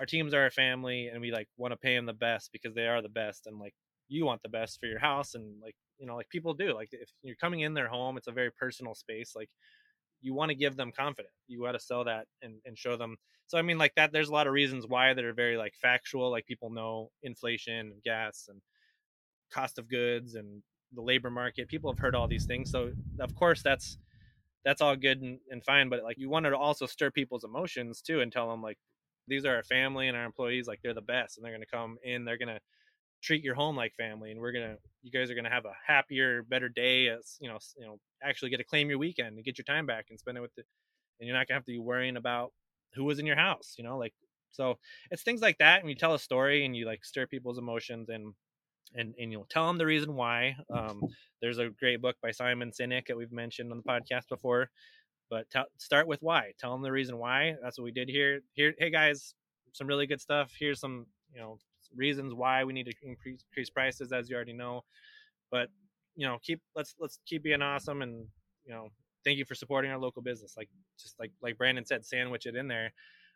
our 0.00 0.06
teams 0.06 0.34
are 0.34 0.46
a 0.46 0.50
family 0.50 1.08
and 1.08 1.20
we 1.20 1.30
like 1.32 1.48
want 1.56 1.72
to 1.72 1.76
pay 1.76 1.96
them 1.96 2.06
the 2.06 2.12
best 2.14 2.50
because 2.52 2.74
they 2.74 2.86
are 2.86 3.02
the 3.02 3.08
best 3.08 3.46
and 3.46 3.58
like 3.58 3.74
you 4.08 4.24
want 4.24 4.42
the 4.42 4.48
best 4.48 4.80
for 4.80 4.86
your 4.86 4.98
house 4.98 5.34
and 5.34 5.60
like 5.60 5.76
you 5.98 6.06
know 6.06 6.16
like 6.16 6.28
people 6.30 6.54
do 6.54 6.74
like 6.74 6.88
if 6.92 7.10
you're 7.22 7.36
coming 7.36 7.60
in 7.60 7.74
their 7.74 7.88
home 7.88 8.16
it's 8.16 8.26
a 8.28 8.32
very 8.32 8.50
personal 8.52 8.94
space 8.94 9.34
like 9.36 9.50
you 10.22 10.34
want 10.34 10.50
to 10.50 10.54
give 10.54 10.76
them 10.76 10.92
confidence. 10.96 11.34
You 11.48 11.62
got 11.62 11.72
to 11.72 11.80
sell 11.80 12.04
that 12.04 12.26
and, 12.40 12.54
and 12.64 12.78
show 12.78 12.96
them. 12.96 13.16
So 13.46 13.58
i 13.58 13.62
mean 13.62 13.76
like 13.76 13.94
that 13.96 14.12
there's 14.12 14.30
a 14.30 14.32
lot 14.32 14.46
of 14.46 14.54
reasons 14.54 14.86
why 14.86 15.12
that 15.12 15.24
are 15.24 15.34
very 15.34 15.58
like 15.58 15.74
factual 15.74 16.30
like 16.30 16.46
people 16.46 16.70
know 16.70 17.10
inflation 17.22 17.92
and 17.92 18.02
gas 18.02 18.46
and 18.48 18.62
cost 19.52 19.78
of 19.78 19.88
goods 19.88 20.36
and 20.36 20.62
the 20.94 21.02
labor 21.02 21.30
market. 21.30 21.68
People 21.68 21.92
have 21.92 21.98
heard 21.98 22.14
all 22.14 22.28
these 22.28 22.46
things 22.46 22.70
so 22.70 22.92
of 23.20 23.34
course 23.34 23.62
that's 23.62 23.98
that's 24.64 24.80
all 24.80 24.96
good 24.96 25.20
and, 25.20 25.38
and 25.50 25.64
fine 25.64 25.88
but 25.88 26.02
like 26.02 26.18
you 26.18 26.30
want 26.30 26.46
to 26.46 26.56
also 26.56 26.86
stir 26.86 27.10
people's 27.10 27.44
emotions 27.44 28.00
too 28.00 28.20
and 28.20 28.32
tell 28.32 28.48
them 28.48 28.62
like 28.62 28.78
these 29.28 29.44
are 29.44 29.56
our 29.56 29.64
family 29.64 30.08
and 30.08 30.16
our 30.16 30.24
employees 30.24 30.66
like 30.66 30.80
they're 30.82 30.94
the 30.94 31.00
best 31.00 31.36
and 31.36 31.44
they're 31.44 31.52
going 31.52 31.62
to 31.62 31.76
come 31.76 31.98
in 32.04 32.24
they're 32.24 32.38
going 32.38 32.48
to 32.48 32.60
treat 33.22 33.44
your 33.44 33.54
home 33.54 33.76
like 33.76 33.94
family 33.94 34.30
and 34.30 34.40
we're 34.40 34.52
to 34.52 34.76
you 35.02 35.10
guys 35.10 35.30
are 35.30 35.34
going 35.34 35.44
to 35.44 35.50
have 35.50 35.64
a 35.64 35.72
happier 35.86 36.42
better 36.42 36.68
day 36.68 37.08
as 37.08 37.36
you 37.40 37.48
know 37.48 37.58
you 37.76 37.86
know 37.86 37.98
actually 38.24 38.50
get 38.50 38.58
to 38.58 38.64
claim 38.64 38.88
your 38.88 38.98
weekend 38.98 39.36
and 39.36 39.44
get 39.44 39.58
your 39.58 39.64
time 39.64 39.86
back 39.86 40.06
and 40.10 40.18
spend 40.18 40.38
it 40.38 40.40
with 40.40 40.54
the 40.54 40.62
and 41.20 41.26
you're 41.28 41.36
not 41.36 41.46
to 41.46 41.54
have 41.54 41.64
to 41.64 41.72
be 41.72 41.78
worrying 41.78 42.16
about 42.16 42.52
who 42.94 43.04
was 43.04 43.18
in 43.18 43.26
your 43.26 43.36
house 43.36 43.74
you 43.78 43.84
know 43.84 43.98
like 43.98 44.14
so 44.50 44.78
it's 45.10 45.22
things 45.22 45.40
like 45.40 45.58
that 45.58 45.80
and 45.80 45.88
you 45.88 45.96
tell 45.96 46.14
a 46.14 46.18
story 46.18 46.64
and 46.64 46.76
you 46.76 46.86
like 46.86 47.04
stir 47.04 47.26
people's 47.26 47.58
emotions 47.58 48.08
and 48.08 48.34
and 48.94 49.14
and 49.18 49.32
you'll 49.32 49.46
tell 49.48 49.66
them 49.66 49.78
the 49.78 49.86
reason 49.86 50.14
why 50.14 50.54
um 50.74 51.00
there's 51.40 51.58
a 51.58 51.70
great 51.80 52.00
book 52.00 52.16
by 52.22 52.30
simon 52.30 52.70
sinek 52.70 53.06
that 53.06 53.16
we've 53.16 53.32
mentioned 53.32 53.70
on 53.70 53.78
the 53.78 53.82
podcast 53.82 54.28
before 54.28 54.68
but 55.30 55.48
t- 55.50 55.60
start 55.78 56.06
with 56.06 56.20
why 56.20 56.52
tell 56.58 56.72
them 56.72 56.82
the 56.82 56.92
reason 56.92 57.18
why 57.18 57.54
that's 57.62 57.78
what 57.78 57.84
we 57.84 57.92
did 57.92 58.08
here 58.08 58.40
here 58.52 58.74
hey 58.78 58.90
guys 58.90 59.34
some 59.72 59.86
really 59.86 60.06
good 60.06 60.20
stuff 60.20 60.52
here's 60.58 60.80
some 60.80 61.06
you 61.32 61.40
know 61.40 61.56
reasons 61.94 62.32
why 62.34 62.64
we 62.64 62.72
need 62.72 62.86
to 62.86 62.92
increase, 63.02 63.44
increase 63.50 63.70
prices 63.70 64.12
as 64.12 64.28
you 64.28 64.36
already 64.36 64.52
know 64.52 64.82
but 65.50 65.68
you 66.16 66.26
know 66.26 66.38
keep 66.42 66.60
let's 66.76 66.94
let's 66.98 67.18
keep 67.26 67.42
being 67.42 67.62
awesome 67.62 68.02
and 68.02 68.26
you 68.64 68.72
know 68.72 68.88
thank 69.24 69.38
you 69.38 69.44
for 69.44 69.54
supporting 69.54 69.90
our 69.90 69.98
local 69.98 70.22
business 70.22 70.54
like 70.56 70.68
just 71.00 71.18
like 71.18 71.30
like 71.42 71.56
brandon 71.56 71.84
said 71.84 72.04
sandwich 72.04 72.46
it 72.46 72.54
in 72.56 72.68
there 72.68 72.92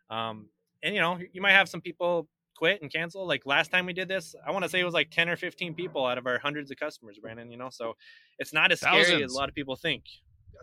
um 0.09 0.47
and 0.83 0.93
you 0.93 1.01
know 1.01 1.17
you 1.33 1.41
might 1.41 1.51
have 1.53 1.67
some 1.69 1.81
people 1.81 2.27
quit 2.55 2.81
and 2.81 2.91
cancel 2.91 3.25
like 3.27 3.45
last 3.45 3.71
time 3.71 3.85
we 3.85 3.93
did 3.93 4.07
this 4.07 4.35
i 4.45 4.51
want 4.51 4.63
to 4.63 4.69
say 4.69 4.79
it 4.79 4.83
was 4.83 4.93
like 4.93 5.09
10 5.11 5.29
or 5.29 5.35
15 5.35 5.73
people 5.75 6.05
out 6.05 6.17
of 6.17 6.25
our 6.27 6.39
hundreds 6.39 6.71
of 6.71 6.77
customers 6.77 7.17
brandon 7.19 7.51
you 7.51 7.57
know 7.57 7.69
so 7.71 7.93
it's 8.39 8.53
not 8.53 8.71
as 8.71 8.79
scary 8.81 9.23
as 9.23 9.31
a 9.33 9.35
lot 9.37 9.47
of 9.49 9.55
people 9.55 9.75
think 9.75 10.03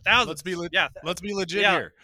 thousands 0.04 0.28
Let's 0.28 0.42
be 0.42 0.54
le- 0.56 0.68
yeah 0.72 0.88
Let's 1.04 1.20
be 1.20 1.32
legit 1.34 1.62
Yeah. 1.62 1.72
here. 1.72 1.94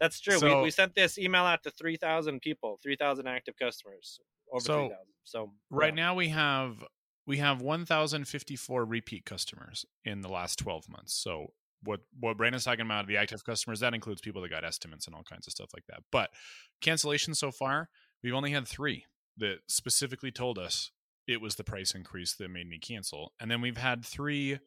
that's 0.00 0.20
true. 0.20 0.38
So- 0.38 0.56
we, 0.58 0.62
we 0.64 0.70
sent 0.70 0.94
this 0.94 1.18
email 1.18 1.42
out 1.44 1.62
to 1.62 1.70
3,000 1.70 2.40
people, 2.40 2.78
3,000 2.82 3.26
active 3.26 3.54
customers, 3.58 4.18
over 4.52 4.60
So, 4.60 4.74
3,000. 4.88 4.96
So 5.24 5.52
Right 5.70 5.92
yeah. 5.92 6.02
now 6.02 6.14
we 6.14 6.28
have 6.30 6.82
we 7.26 7.38
have 7.38 7.60
1054 7.60 8.84
repeat 8.84 9.24
customers 9.24 9.84
in 10.04 10.20
the 10.20 10.28
last 10.28 10.58
12 10.58 10.88
months. 10.88 11.14
So 11.14 11.52
what 11.82 12.00
what 12.18 12.36
Brandon's 12.36 12.64
talking 12.64 12.86
about, 12.86 13.06
the 13.06 13.16
active 13.16 13.44
customers, 13.44 13.80
that 13.80 13.94
includes 13.94 14.20
people 14.20 14.42
that 14.42 14.50
got 14.50 14.64
estimates 14.64 15.06
and 15.06 15.14
all 15.14 15.22
kinds 15.22 15.46
of 15.46 15.52
stuff 15.52 15.70
like 15.74 15.86
that. 15.88 16.02
But 16.10 16.30
cancellations 16.82 17.36
so 17.36 17.50
far, 17.50 17.88
we've 18.22 18.34
only 18.34 18.52
had 18.52 18.66
three 18.66 19.04
that 19.38 19.58
specifically 19.68 20.30
told 20.30 20.58
us 20.58 20.90
it 21.26 21.40
was 21.40 21.56
the 21.56 21.64
price 21.64 21.94
increase 21.94 22.34
that 22.36 22.50
made 22.50 22.68
me 22.68 22.78
cancel. 22.78 23.32
And 23.40 23.50
then 23.50 23.60
we've 23.60 23.76
had 23.76 24.04
three 24.04 24.58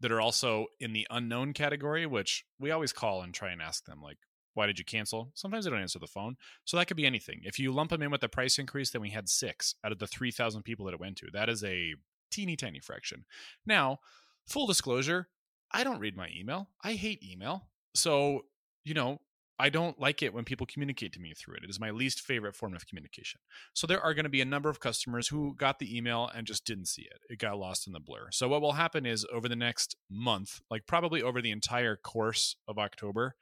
that 0.00 0.12
are 0.12 0.20
also 0.20 0.66
in 0.80 0.92
the 0.92 1.06
unknown 1.10 1.52
category, 1.52 2.06
which 2.06 2.44
we 2.58 2.70
always 2.70 2.92
call 2.92 3.22
and 3.22 3.32
try 3.32 3.50
and 3.50 3.62
ask 3.62 3.84
them, 3.84 4.00
like, 4.02 4.18
why 4.56 4.66
did 4.66 4.78
you 4.78 4.84
cancel? 4.84 5.30
Sometimes 5.34 5.64
they 5.64 5.70
don't 5.70 5.80
answer 5.80 5.98
the 5.98 6.06
phone. 6.06 6.36
So 6.64 6.76
that 6.76 6.86
could 6.86 6.96
be 6.96 7.06
anything. 7.06 7.40
If 7.44 7.58
you 7.58 7.72
lump 7.72 7.90
them 7.90 8.02
in 8.02 8.10
with 8.10 8.20
the 8.20 8.28
price 8.28 8.58
increase, 8.58 8.90
then 8.90 9.02
we 9.02 9.10
had 9.10 9.28
six 9.28 9.74
out 9.84 9.92
of 9.92 9.98
the 9.98 10.06
3,000 10.06 10.62
people 10.62 10.86
that 10.86 10.94
it 10.94 11.00
went 11.00 11.16
to. 11.18 11.28
That 11.32 11.48
is 11.48 11.62
a 11.62 11.94
teeny 12.30 12.56
tiny 12.56 12.80
fraction. 12.80 13.24
Now, 13.66 14.00
full 14.46 14.66
disclosure, 14.66 15.28
I 15.72 15.84
don't 15.84 16.00
read 16.00 16.16
my 16.16 16.28
email. 16.34 16.70
I 16.82 16.94
hate 16.94 17.22
email. 17.22 17.68
So, 17.94 18.46
you 18.84 18.94
know, 18.94 19.20
I 19.58 19.70
don't 19.70 19.98
like 19.98 20.22
it 20.22 20.34
when 20.34 20.44
people 20.44 20.66
communicate 20.66 21.12
to 21.14 21.20
me 21.20 21.32
through 21.34 21.56
it. 21.56 21.64
It 21.64 21.70
is 21.70 21.80
my 21.80 21.90
least 21.90 22.20
favorite 22.20 22.54
form 22.54 22.74
of 22.74 22.86
communication. 22.86 23.40
So 23.72 23.86
there 23.86 24.00
are 24.00 24.12
going 24.12 24.24
to 24.24 24.30
be 24.30 24.42
a 24.42 24.46
number 24.46 24.68
of 24.68 24.80
customers 24.80 25.28
who 25.28 25.54
got 25.56 25.78
the 25.78 25.96
email 25.96 26.30
and 26.34 26.46
just 26.46 26.66
didn't 26.66 26.88
see 26.88 27.02
it. 27.02 27.20
It 27.30 27.38
got 27.38 27.58
lost 27.58 27.86
in 27.86 27.94
the 27.94 28.00
blur. 28.00 28.28
So 28.32 28.48
what 28.48 28.60
will 28.60 28.72
happen 28.72 29.06
is 29.06 29.26
over 29.32 29.48
the 29.48 29.56
next 29.56 29.96
month, 30.10 30.60
like 30.70 30.86
probably 30.86 31.22
over 31.22 31.40
the 31.40 31.50
entire 31.50 31.96
course 31.96 32.56
of 32.68 32.78
October, 32.78 33.34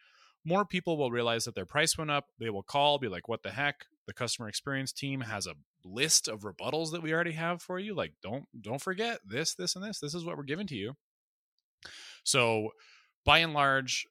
more 0.45 0.65
people 0.65 0.97
will 0.97 1.11
realize 1.11 1.45
that 1.45 1.55
their 1.55 1.67
price 1.67 1.97
went 1.97 2.11
up. 2.11 2.27
They 2.39 2.51
will 2.51 2.63
call, 2.63 2.99
be 2.99 3.09
like, 3.09 3.29
"What 3.29 3.43
the 3.43 3.51
heck?" 3.51 3.87
The 4.07 4.13
customer 4.13 4.49
experience 4.49 4.93
team 4.93 5.23
has 5.23 5.47
a 5.47 5.55
list 5.85 6.29
of 6.29 6.43
rebuttals 6.43 6.93
that 6.93 7.03
we 7.03 7.13
already 7.13 7.33
have 7.33 7.63
for 7.63 7.79
you. 7.79 7.95
Like, 7.95 8.13
don't 8.23 8.45
don't 8.61 8.83
forget 8.83 9.21
this, 9.27 9.55
this, 9.55 9.75
and 9.77 9.85
this. 9.85 10.01
This 10.01 10.15
is 10.15 10.25
what 10.25 10.37
we're 10.37 10.45
giving 10.45 10.67
to 10.69 10.77
you. 10.77 10.95
So, 12.25 12.71
by 13.25 13.39
and 13.39 13.53
large, 13.53 14.07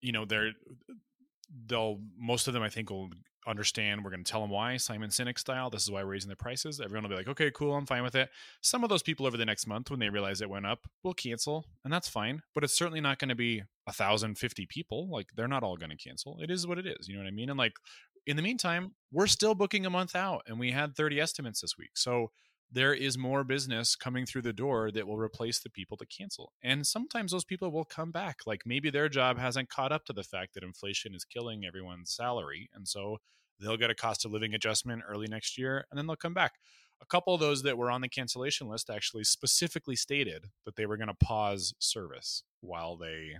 you 0.00 0.12
know, 0.12 0.24
they're 0.24 0.52
they'll 1.66 2.00
most 2.16 2.48
of 2.48 2.54
them 2.54 2.62
I 2.62 2.68
think 2.68 2.90
will 2.90 3.10
understand. 3.46 4.04
We're 4.04 4.10
going 4.10 4.24
to 4.24 4.30
tell 4.30 4.42
them 4.42 4.50
why 4.50 4.76
Simon 4.76 5.10
Sinek 5.10 5.38
style. 5.38 5.70
This 5.70 5.82
is 5.82 5.90
why 5.90 6.02
we're 6.02 6.10
raising 6.10 6.28
the 6.28 6.36
prices. 6.36 6.80
Everyone 6.80 7.04
will 7.04 7.10
be 7.10 7.16
like, 7.16 7.28
okay, 7.28 7.50
cool, 7.50 7.74
I'm 7.74 7.86
fine 7.86 8.02
with 8.02 8.14
it. 8.14 8.28
Some 8.60 8.84
of 8.84 8.90
those 8.90 9.02
people 9.02 9.26
over 9.26 9.36
the 9.36 9.46
next 9.46 9.66
month, 9.66 9.90
when 9.90 10.00
they 10.00 10.10
realize 10.10 10.40
it 10.40 10.50
went 10.50 10.66
up, 10.66 10.80
will 11.02 11.14
cancel, 11.14 11.64
and 11.84 11.92
that's 11.92 12.08
fine. 12.08 12.42
But 12.54 12.64
it's 12.64 12.76
certainly 12.76 13.00
not 13.00 13.18
going 13.18 13.30
to 13.30 13.34
be 13.34 13.62
a 13.88 13.92
thousand 13.92 14.38
fifty 14.38 14.66
people. 14.66 15.08
Like 15.10 15.28
they're 15.34 15.48
not 15.48 15.64
all 15.64 15.76
going 15.76 15.90
to 15.90 15.96
cancel. 15.96 16.38
It 16.40 16.50
is 16.50 16.66
what 16.66 16.78
it 16.78 16.86
is. 16.86 17.08
You 17.08 17.16
know 17.16 17.22
what 17.22 17.28
I 17.28 17.32
mean? 17.32 17.50
And 17.50 17.58
like 17.58 17.72
in 18.26 18.36
the 18.36 18.42
meantime, 18.42 18.92
we're 19.10 19.26
still 19.26 19.54
booking 19.54 19.86
a 19.86 19.90
month 19.90 20.14
out, 20.14 20.42
and 20.46 20.60
we 20.60 20.70
had 20.70 20.94
thirty 20.94 21.20
estimates 21.20 21.60
this 21.60 21.76
week. 21.78 21.92
So 21.94 22.30
there 22.70 22.92
is 22.92 23.16
more 23.16 23.44
business 23.44 23.96
coming 23.96 24.26
through 24.26 24.42
the 24.42 24.52
door 24.52 24.90
that 24.90 25.06
will 25.06 25.16
replace 25.16 25.58
the 25.58 25.70
people 25.70 25.96
that 25.96 26.10
cancel. 26.10 26.52
And 26.62 26.86
sometimes 26.86 27.32
those 27.32 27.44
people 27.44 27.72
will 27.72 27.86
come 27.86 28.12
back. 28.12 28.40
Like 28.46 28.62
maybe 28.66 28.90
their 28.90 29.08
job 29.08 29.38
hasn't 29.38 29.70
caught 29.70 29.90
up 29.90 30.04
to 30.04 30.12
the 30.12 30.22
fact 30.22 30.52
that 30.52 30.62
inflation 30.62 31.14
is 31.14 31.24
killing 31.24 31.64
everyone's 31.64 32.12
salary. 32.12 32.68
And 32.74 32.86
so 32.86 33.18
they'll 33.58 33.78
get 33.78 33.90
a 33.90 33.94
cost 33.94 34.26
of 34.26 34.32
living 34.32 34.52
adjustment 34.52 35.02
early 35.08 35.26
next 35.28 35.56
year 35.56 35.86
and 35.90 35.98
then 35.98 36.06
they'll 36.06 36.16
come 36.16 36.34
back. 36.34 36.56
A 37.00 37.06
couple 37.06 37.32
of 37.32 37.40
those 37.40 37.62
that 37.62 37.78
were 37.78 37.90
on 37.90 38.00
the 38.00 38.08
cancellation 38.08 38.68
list 38.68 38.90
actually 38.90 39.24
specifically 39.24 39.96
stated 39.96 40.46
that 40.66 40.76
they 40.76 40.84
were 40.84 40.96
going 40.96 41.08
to 41.08 41.14
pause 41.14 41.72
service 41.78 42.42
while 42.60 42.96
they 42.96 43.36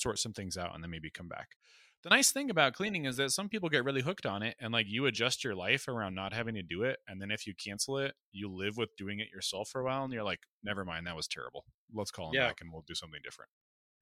sort 0.00 0.18
some 0.18 0.32
things 0.32 0.56
out 0.56 0.74
and 0.74 0.82
then 0.82 0.90
maybe 0.90 1.10
come 1.10 1.28
back. 1.28 1.56
The 2.04 2.10
nice 2.10 2.30
thing 2.30 2.48
about 2.48 2.74
cleaning 2.74 3.06
is 3.06 3.16
that 3.16 3.32
some 3.32 3.48
people 3.48 3.68
get 3.68 3.84
really 3.84 4.02
hooked 4.02 4.24
on 4.24 4.42
it 4.42 4.54
and 4.60 4.72
like 4.72 4.86
you 4.88 5.06
adjust 5.06 5.42
your 5.42 5.56
life 5.56 5.88
around 5.88 6.14
not 6.14 6.32
having 6.32 6.54
to 6.54 6.62
do 6.62 6.84
it 6.84 6.98
and 7.08 7.20
then 7.20 7.32
if 7.32 7.44
you 7.44 7.54
cancel 7.54 7.98
it 7.98 8.14
you 8.30 8.48
live 8.48 8.76
with 8.76 8.94
doing 8.96 9.18
it 9.18 9.28
yourself 9.34 9.68
for 9.68 9.80
a 9.80 9.84
while 9.84 10.04
and 10.04 10.12
you're 10.12 10.22
like 10.22 10.40
never 10.62 10.84
mind 10.84 11.06
that 11.06 11.16
was 11.16 11.26
terrible. 11.26 11.64
Let's 11.92 12.12
call 12.12 12.26
them 12.26 12.40
yeah. 12.40 12.48
back 12.48 12.58
and 12.60 12.72
we'll 12.72 12.84
do 12.86 12.94
something 12.94 13.20
different. 13.24 13.50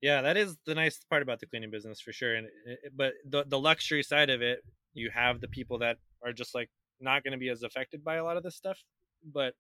Yeah 0.03 0.21
that 0.23 0.37
is 0.37 0.59
the 0.67 0.75
nice 0.75 1.01
part 1.09 1.23
about 1.23 1.41
the 1.41 1.47
cleaning 1.47 1.71
business 1.71 2.01
for 2.01 2.13
sure 2.13 2.35
and 2.35 2.49
eh, 2.69 2.73
eh, 2.73 2.89
but 2.95 3.15
the, 3.29 3.45
the 3.49 3.59
luxury 3.59 4.03
side 4.03 4.29
of 4.29 4.43
it 4.43 4.61
you 4.93 5.11
have 5.15 5.41
the 5.41 5.49
people 5.49 5.79
that 5.79 5.97
are 6.23 6.35
just 6.35 6.55
like 6.55 6.69
not 7.01 7.25
going 7.25 7.33
to 7.33 7.39
be 7.39 7.49
as 7.49 7.63
affected 7.63 8.05
by 8.05 8.17
a 8.17 8.25
lot 8.25 8.37
of 8.37 8.43
this 8.43 8.57
stuff 8.57 8.85
but 9.33 9.55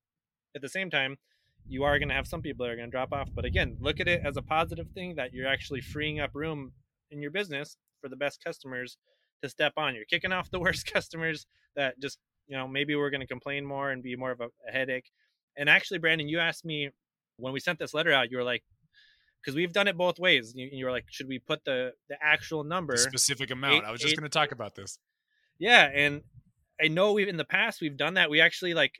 at 0.55 0.61
the 0.61 0.69
same 0.69 0.91
time 0.91 1.17
you 1.69 1.85
are 1.85 1.99
going 1.99 2.09
to 2.09 2.15
have 2.15 2.27
some 2.27 2.43
people 2.43 2.65
that 2.65 2.73
are 2.73 2.77
going 2.77 2.89
to 2.89 2.91
drop 2.91 3.13
off 3.13 3.29
but 3.35 3.45
again 3.45 3.77
look 3.81 4.01
at 4.01 4.09
it 4.09 4.23
as 4.25 4.37
a 4.37 4.43
positive 4.43 4.89
thing 4.95 5.15
that 5.17 5.33
you're 5.33 5.49
actually 5.49 5.81
freeing 5.81 6.21
up 6.21 6.31
room 6.35 6.73
in 7.11 7.21
your 7.21 7.31
business 7.31 7.77
for 8.01 8.09
the 8.09 8.17
best 8.17 8.43
customers 8.43 8.99
to 9.43 9.49
step 9.49 9.73
on. 9.77 9.95
You're 9.95 10.05
kicking 10.05 10.33
off 10.33 10.51
the 10.51 10.61
worst 10.67 10.91
customers 10.93 11.47
that 11.75 11.99
just, 12.01 12.19
you 12.47 12.57
know, 12.57 12.69
maybe 12.69 12.95
we're 12.95 13.11
going 13.11 13.21
to 13.21 13.27
complain 13.27 13.65
more 13.65 13.91
and 13.91 14.03
be 14.03 14.17
more 14.17 14.31
of 14.31 14.41
a, 14.41 14.49
a 14.69 14.73
headache. 14.73 15.11
And 15.57 15.69
actually, 15.69 15.99
Brandon, 15.99 16.29
you 16.29 16.39
asked 16.39 16.65
me 16.65 16.91
when 17.39 17.53
we 17.53 17.61
sent 17.61 17.79
this 17.79 17.95
letter 17.95 18.13
out, 18.13 18.31
you 18.31 18.37
were 18.37 18.45
like, 18.45 18.63
because 19.43 19.55
we've 19.55 19.73
done 19.73 19.89
it 19.89 19.97
both 19.97 20.19
ways. 20.19 20.53
You, 20.55 20.69
you, 20.73 20.85
were 20.85 20.91
like, 20.91 21.05
should 21.09 21.29
we 21.29 21.39
put 21.39 21.65
the 21.65 21.93
the 22.09 22.17
actual 22.21 22.65
number, 22.65 22.95
the 22.95 22.99
specific 22.99 23.51
amount? 23.51 23.75
Eight, 23.75 23.85
I 23.85 23.93
was 23.93 24.01
just 24.01 24.17
going 24.17 24.29
to 24.29 24.29
talk 24.29 24.51
about 24.51 24.75
this. 24.75 24.99
Yeah, 25.59 25.89
and 25.95 26.23
I 26.83 26.89
know 26.89 27.13
we've 27.13 27.29
in 27.29 27.37
the 27.37 27.45
past 27.45 27.81
we've 27.81 27.97
done 27.97 28.15
that. 28.15 28.29
We 28.29 28.41
actually 28.41 28.75
like 28.75 28.95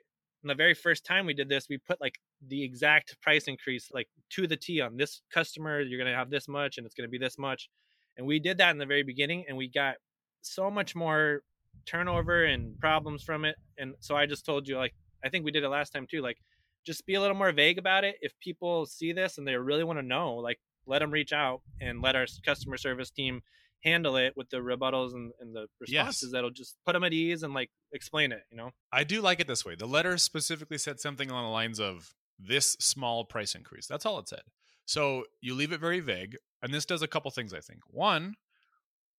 in 0.45 0.49
the 0.49 0.55
very 0.55 0.75
first 0.75 1.05
time 1.05 1.27
we 1.27 1.35
did 1.35 1.49
this, 1.49 1.67
we 1.69 1.79
put 1.79 2.01
like 2.01 2.21
the 2.47 2.63
exact 2.63 3.21
price 3.23 3.45
increase, 3.45 3.89
like 3.93 4.09
to 4.31 4.47
the 4.47 4.57
T 4.57 4.81
on 4.81 4.97
this 4.97 5.23
customer. 5.33 5.81
You're 5.81 5.99
going 5.99 6.11
to 6.11 6.17
have 6.17 6.31
this 6.31 6.49
much, 6.49 6.79
and 6.79 6.87
it's 6.87 6.95
going 6.95 7.09
to 7.09 7.11
be 7.11 7.19
this 7.19 7.39
much. 7.39 7.69
And 8.17 8.27
we 8.27 8.39
did 8.39 8.59
that 8.59 8.71
in 8.71 8.79
the 8.79 8.87
very 8.87 9.03
beginning 9.03 9.45
and 9.49 9.57
we 9.57 9.69
got 9.69 9.97
so 10.43 10.71
much 10.71 10.95
more 10.95 11.43
turnover 11.87 12.45
and 12.45 12.79
problems 12.79 13.23
from 13.23 13.45
it. 13.45 13.57
And 13.79 13.95
so 14.01 14.17
I 14.17 14.27
just 14.27 14.47
told 14.47 14.67
you, 14.69 14.77
like, 14.77 14.95
I 15.25 15.29
think 15.29 15.45
we 15.45 15.51
did 15.51 15.65
it 15.65 15.69
last 15.69 15.91
time 15.91 16.07
too. 16.11 16.23
Like, 16.23 16.39
just 16.85 17.05
be 17.07 17.15
a 17.15 17.21
little 17.21 17.37
more 17.37 17.53
vague 17.53 17.79
about 17.79 18.05
it. 18.05 18.17
If 18.21 18.33
people 18.41 18.87
see 18.87 19.13
this 19.13 19.39
and 19.39 19.47
they 19.47 19.57
really 19.57 19.85
want 19.85 19.99
to 19.99 20.05
know, 20.05 20.35
like, 20.37 20.59
let 20.87 21.01
them 21.01 21.11
reach 21.11 21.33
out 21.33 21.63
and 21.81 22.01
let 22.01 22.17
our 22.17 22.27
customer 22.45 22.77
service 22.77 23.11
team 23.11 23.43
handle 23.85 24.17
it 24.17 24.33
with 24.37 24.49
the 24.51 24.57
rebuttals 24.57 25.13
and, 25.13 25.33
and 25.41 25.55
the 25.55 25.67
responses 25.81 26.23
yes. 26.25 26.33
that'll 26.33 26.51
just 26.51 26.77
put 26.87 26.93
them 26.93 27.05
at 27.05 27.13
ease 27.13 27.43
and 27.43 27.53
like 27.53 27.71
explain 27.93 28.33
it 28.33 28.41
you 28.51 28.57
know 28.57 28.71
i 28.91 29.05
do 29.05 29.21
like 29.21 29.39
it 29.39 29.47
this 29.47 29.67
way 29.67 29.75
the 29.75 29.87
letter 29.87 30.17
specifically 30.17 30.79
said 30.79 30.99
something 30.99 31.31
along 31.31 31.45
the 31.45 31.51
lines 31.51 31.79
of 31.79 32.15
this 32.39 32.77
small 32.81 33.25
price 33.25 33.55
increase 33.55 33.87
that's 33.87 34.07
all 34.07 34.19
it 34.19 34.29
said 34.29 34.43
so 34.85 35.25
you 35.41 35.55
leave 35.55 35.73
it 35.73 35.81
very 35.81 36.01
vague 36.01 36.37
and 36.63 36.73
this 36.73 36.85
does 36.85 37.03
a 37.03 37.09
couple 37.09 37.31
things, 37.31 37.53
I 37.53 37.61
think. 37.61 37.81
One, 37.87 38.35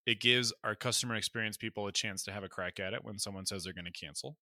it 0.06 0.20
gives 0.20 0.54
our 0.64 0.76
customer 0.76 1.16
experience 1.16 1.58
people 1.58 1.88
a 1.88 1.92
chance 1.92 2.24
to 2.24 2.32
have 2.32 2.44
a 2.44 2.50
crack 2.50 2.80
at 2.80 2.94
it 2.94 3.04
when 3.04 3.20
someone 3.20 3.46
says 3.46 3.64
they're 3.64 3.74
going 3.74 3.86
to 3.86 3.92
cancel. 3.92 4.38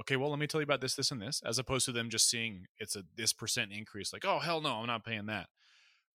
Okay, 0.00 0.16
well, 0.16 0.30
let 0.30 0.38
me 0.38 0.46
tell 0.46 0.60
you 0.60 0.64
about 0.64 0.80
this, 0.80 0.94
this, 0.94 1.10
and 1.10 1.22
this, 1.22 1.40
as 1.46 1.58
opposed 1.58 1.86
to 1.86 1.92
them 1.92 2.10
just 2.10 2.28
seeing 2.28 2.66
it's 2.78 2.96
a 2.96 3.04
this 3.16 3.32
percent 3.32 3.72
increase, 3.72 4.12
like, 4.12 4.24
oh 4.24 4.40
hell 4.40 4.60
no, 4.60 4.74
I'm 4.74 4.86
not 4.86 5.04
paying 5.04 5.26
that. 5.26 5.48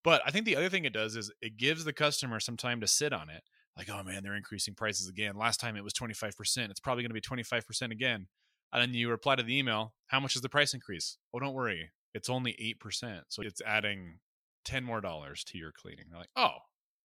But 0.04 0.22
I 0.26 0.30
think 0.30 0.44
the 0.44 0.56
other 0.56 0.68
thing 0.68 0.84
it 0.84 0.92
does 0.92 1.16
is 1.16 1.30
it 1.40 1.56
gives 1.56 1.84
the 1.84 1.92
customer 1.92 2.40
some 2.40 2.56
time 2.56 2.80
to 2.80 2.86
sit 2.86 3.12
on 3.12 3.30
it. 3.30 3.42
Like, 3.76 3.90
oh 3.90 4.02
man, 4.02 4.22
they're 4.22 4.34
increasing 4.34 4.74
prices 4.74 5.08
again. 5.08 5.36
Last 5.36 5.60
time 5.60 5.76
it 5.76 5.84
was 5.84 5.92
25%. 5.94 6.70
It's 6.70 6.80
probably 6.80 7.02
going 7.02 7.10
to 7.10 7.14
be 7.14 7.20
25% 7.20 7.90
again. 7.90 8.26
And 8.72 8.82
then 8.82 8.94
you 8.94 9.10
reply 9.10 9.36
to 9.36 9.42
the 9.42 9.58
email, 9.58 9.94
how 10.06 10.20
much 10.20 10.36
is 10.36 10.42
the 10.42 10.48
price 10.48 10.74
increase? 10.74 11.16
Oh, 11.34 11.38
don't 11.40 11.54
worry. 11.54 11.90
It's 12.14 12.28
only 12.28 12.52
8%. 12.82 13.22
So 13.28 13.42
it's 13.42 13.62
adding 13.62 14.18
10 14.64 14.84
more 14.84 15.00
dollars 15.00 15.44
to 15.44 15.58
your 15.58 15.72
cleaning. 15.72 16.06
They're 16.10 16.18
like, 16.18 16.30
oh, 16.36 16.56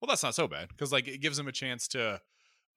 well, 0.02 0.08
that's 0.08 0.24
not 0.24 0.36
so 0.36 0.48
bad. 0.48 0.76
Cause 0.78 0.92
like 0.92 1.08
it 1.08 1.22
gives 1.22 1.38
them 1.38 1.48
a 1.48 1.52
chance 1.52 1.88
to 1.90 2.22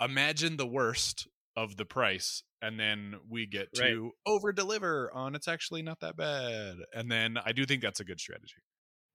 imagine 0.01 0.57
the 0.57 0.67
worst 0.67 1.29
of 1.57 1.77
the 1.77 1.85
price. 1.85 2.43
And 2.63 2.79
then 2.79 3.17
we 3.29 3.47
get 3.47 3.73
to 3.75 3.83
right. 3.83 4.13
over 4.27 4.53
deliver 4.53 5.13
on 5.13 5.35
it's 5.35 5.49
actually 5.49 5.83
not 5.83 6.01
that 6.01 6.17
bad. 6.17 6.77
And 6.95 7.11
then 7.11 7.37
I 7.45 7.53
do 7.53 7.65
think 7.65 7.83
that's 7.83 8.01
a 8.01 8.05
good 8.05 8.21
strategy. 8.21 8.63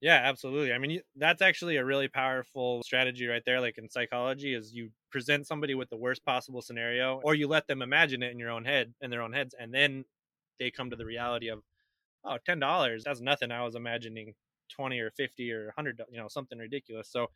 Yeah, 0.03 0.19
absolutely. 0.21 0.73
I 0.73 0.79
mean, 0.79 0.99
that's 1.15 1.41
actually 1.41 1.77
a 1.77 1.85
really 1.85 2.09
powerful 2.09 2.83
strategy 2.83 3.25
right 3.25 3.41
there. 3.45 3.61
Like 3.61 3.77
in 3.77 3.89
psychology, 3.89 4.53
is 4.53 4.73
you 4.73 4.89
present 5.11 5.47
somebody 5.47 5.75
with 5.75 5.89
the 5.89 5.95
worst 5.95 6.25
possible 6.25 6.61
scenario, 6.61 7.21
or 7.23 7.35
you 7.35 7.47
let 7.47 7.67
them 7.67 7.81
imagine 7.81 8.21
it 8.21 8.33
in 8.33 8.37
your 8.37 8.49
own 8.49 8.65
head, 8.65 8.93
in 8.99 9.09
their 9.09 9.21
own 9.21 9.31
heads, 9.31 9.55
and 9.57 9.73
then 9.73 10.03
they 10.59 10.71
come 10.71 10.89
to 10.89 10.97
the 10.97 11.05
reality 11.05 11.47
of, 11.47 11.59
oh, 12.25 12.37
ten 12.45 12.59
dollars. 12.59 13.03
That's 13.03 13.21
nothing. 13.21 13.51
I 13.51 13.63
was 13.63 13.75
imagining 13.75 14.33
20 14.75 14.99
or 14.99 15.11
50 15.11 15.51
or 15.51 15.65
100 15.65 16.01
you 16.11 16.17
know 16.17 16.27
something 16.27 16.57
ridiculous 16.57 17.09
so 17.09 17.27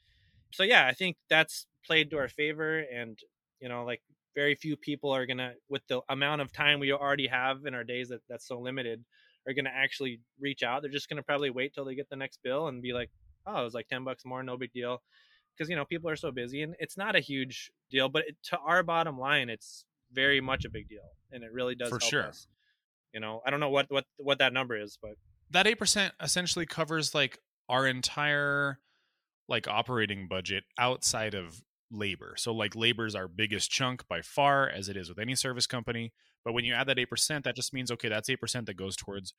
so 0.51 0.63
yeah 0.63 0.87
i 0.87 0.93
think 0.93 1.17
that's 1.29 1.65
played 1.85 2.09
to 2.09 2.17
our 2.17 2.27
favor 2.27 2.79
and 2.79 3.19
you 3.59 3.69
know 3.69 3.83
like 3.83 4.01
very 4.35 4.55
few 4.55 4.75
people 4.75 5.11
are 5.11 5.25
gonna 5.25 5.53
with 5.69 5.81
the 5.87 6.01
amount 6.09 6.41
of 6.41 6.51
time 6.51 6.79
we 6.79 6.91
already 6.91 7.27
have 7.27 7.65
in 7.65 7.73
our 7.73 7.83
days 7.83 8.09
that 8.09 8.21
that's 8.29 8.47
so 8.47 8.59
limited 8.59 9.03
are 9.47 9.53
gonna 9.53 9.71
actually 9.73 10.19
reach 10.39 10.63
out 10.63 10.81
they're 10.81 10.91
just 10.91 11.09
gonna 11.09 11.23
probably 11.23 11.49
wait 11.49 11.73
till 11.73 11.85
they 11.85 11.95
get 11.95 12.09
the 12.09 12.15
next 12.15 12.39
bill 12.43 12.67
and 12.67 12.81
be 12.81 12.93
like 12.93 13.09
oh 13.45 13.61
it 13.61 13.63
was 13.63 13.73
like 13.73 13.87
10 13.87 14.03
bucks 14.03 14.25
more 14.25 14.43
no 14.43 14.57
big 14.57 14.71
deal 14.73 15.01
because 15.55 15.69
you 15.69 15.75
know 15.75 15.85
people 15.85 16.09
are 16.09 16.15
so 16.15 16.31
busy 16.31 16.61
and 16.61 16.75
it's 16.79 16.97
not 16.97 17.15
a 17.15 17.19
huge 17.19 17.71
deal 17.89 18.09
but 18.09 18.23
it, 18.27 18.35
to 18.43 18.57
our 18.59 18.83
bottom 18.83 19.17
line 19.19 19.49
it's 19.49 19.85
very 20.11 20.39
much 20.39 20.65
a 20.65 20.69
big 20.69 20.87
deal 20.87 21.15
and 21.31 21.43
it 21.43 21.51
really 21.51 21.75
does 21.75 21.89
for 21.89 21.99
sure 21.99 22.27
us. 22.27 22.47
You 23.13 23.19
know 23.19 23.41
i 23.45 23.49
don't 23.49 23.59
know 23.59 23.69
what 23.69 23.85
what 23.89 24.05
what 24.17 24.39
that 24.39 24.53
number 24.53 24.79
is 24.79 24.97
but 25.01 25.11
that 25.49 25.65
8% 25.65 26.11
essentially 26.21 26.65
covers 26.65 27.15
like 27.15 27.39
our 27.69 27.87
entire 27.87 28.79
like 29.47 29.67
operating 29.67 30.27
budget 30.27 30.65
outside 30.77 31.33
of 31.33 31.61
labor. 31.89 32.33
So 32.37 32.53
like 32.53 32.75
labor 32.75 33.05
is 33.05 33.15
our 33.15 33.27
biggest 33.27 33.71
chunk 33.71 34.07
by 34.09 34.21
far 34.21 34.69
as 34.69 34.89
it 34.89 34.97
is 34.97 35.07
with 35.07 35.19
any 35.19 35.35
service 35.35 35.67
company, 35.67 36.11
but 36.43 36.53
when 36.53 36.65
you 36.65 36.73
add 36.73 36.87
that 36.87 36.97
8%, 36.97 37.43
that 37.43 37.55
just 37.55 37.73
means 37.73 37.91
okay, 37.91 38.09
that's 38.09 38.29
8% 38.29 38.65
that 38.65 38.75
goes 38.75 38.95
towards 38.95 39.33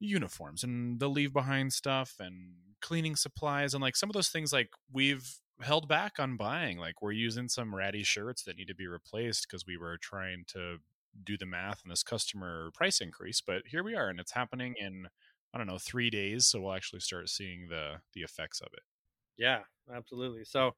uniforms 0.00 0.62
and 0.64 1.00
the 1.00 1.08
leave 1.08 1.32
behind 1.32 1.72
stuff 1.72 2.16
and 2.18 2.54
cleaning 2.82 3.16
supplies 3.16 3.72
and 3.72 3.82
like 3.82 3.96
some 3.96 4.10
of 4.10 4.14
those 4.14 4.28
things 4.28 4.52
like 4.52 4.68
we've 4.92 5.38
held 5.62 5.88
back 5.88 6.14
on 6.18 6.36
buying. 6.36 6.76
Like 6.76 7.00
we're 7.00 7.12
using 7.12 7.48
some 7.48 7.74
ratty 7.74 8.02
shirts 8.02 8.42
that 8.42 8.56
need 8.56 8.68
to 8.68 8.74
be 8.74 8.86
replaced 8.86 9.46
because 9.48 9.64
we 9.66 9.78
were 9.78 9.96
trying 9.96 10.44
to 10.48 10.78
do 11.22 11.36
the 11.36 11.46
math 11.46 11.82
on 11.84 11.90
this 11.90 12.02
customer 12.02 12.70
price 12.74 13.00
increase. 13.00 13.40
But 13.40 13.62
here 13.66 13.82
we 13.82 13.94
are, 13.94 14.08
and 14.08 14.20
it's 14.20 14.32
happening 14.32 14.74
in 14.78 15.08
I 15.52 15.58
don't 15.58 15.66
know 15.66 15.78
three 15.78 16.10
days. 16.10 16.46
So 16.46 16.60
we'll 16.60 16.72
actually 16.72 17.00
start 17.00 17.28
seeing 17.28 17.68
the 17.68 17.96
the 18.14 18.22
effects 18.22 18.60
of 18.60 18.68
it. 18.72 18.82
Yeah, 19.36 19.60
absolutely. 19.94 20.44
So 20.44 20.72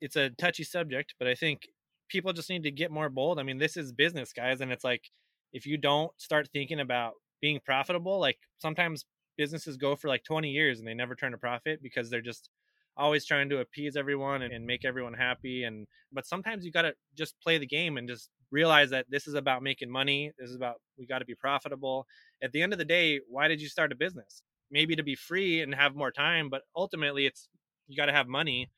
it's 0.00 0.16
a 0.16 0.30
touchy 0.30 0.64
subject, 0.64 1.14
but 1.18 1.28
I 1.28 1.34
think 1.34 1.68
people 2.08 2.32
just 2.32 2.50
need 2.50 2.62
to 2.64 2.70
get 2.70 2.90
more 2.90 3.08
bold. 3.08 3.38
I 3.38 3.42
mean, 3.42 3.58
this 3.58 3.76
is 3.76 3.92
business, 3.92 4.32
guys, 4.32 4.60
and 4.60 4.70
it's 4.70 4.84
like 4.84 5.10
if 5.52 5.66
you 5.66 5.76
don't 5.78 6.12
start 6.20 6.48
thinking 6.52 6.80
about 6.80 7.14
being 7.40 7.60
profitable, 7.64 8.18
like 8.18 8.38
sometimes 8.58 9.04
businesses 9.36 9.76
go 9.76 9.96
for 9.96 10.08
like 10.08 10.24
20 10.24 10.50
years 10.50 10.78
and 10.78 10.88
they 10.88 10.94
never 10.94 11.14
turn 11.14 11.34
a 11.34 11.38
profit 11.38 11.82
because 11.82 12.10
they're 12.10 12.20
just 12.20 12.50
always 12.96 13.26
trying 13.26 13.48
to 13.50 13.58
appease 13.58 13.96
everyone 13.96 14.42
and, 14.42 14.52
and 14.52 14.66
make 14.66 14.84
everyone 14.84 15.12
happy 15.12 15.64
and 15.64 15.86
but 16.12 16.26
sometimes 16.26 16.64
you 16.64 16.72
got 16.72 16.82
to 16.82 16.94
just 17.14 17.38
play 17.42 17.58
the 17.58 17.66
game 17.66 17.98
and 17.98 18.08
just 18.08 18.30
realize 18.50 18.90
that 18.90 19.06
this 19.10 19.26
is 19.26 19.34
about 19.34 19.62
making 19.62 19.90
money 19.90 20.32
this 20.38 20.50
is 20.50 20.56
about 20.56 20.76
we 20.98 21.06
got 21.06 21.18
to 21.18 21.24
be 21.24 21.34
profitable 21.34 22.06
at 22.42 22.52
the 22.52 22.62
end 22.62 22.72
of 22.72 22.78
the 22.78 22.84
day 22.84 23.20
why 23.28 23.48
did 23.48 23.60
you 23.60 23.68
start 23.68 23.92
a 23.92 23.96
business 23.96 24.42
maybe 24.70 24.96
to 24.96 25.02
be 25.02 25.14
free 25.14 25.60
and 25.60 25.74
have 25.74 25.94
more 25.94 26.10
time 26.10 26.48
but 26.48 26.62
ultimately 26.76 27.26
it's 27.26 27.48
you 27.88 27.96
got 27.96 28.06
to 28.06 28.12
have 28.12 28.28
money 28.28 28.70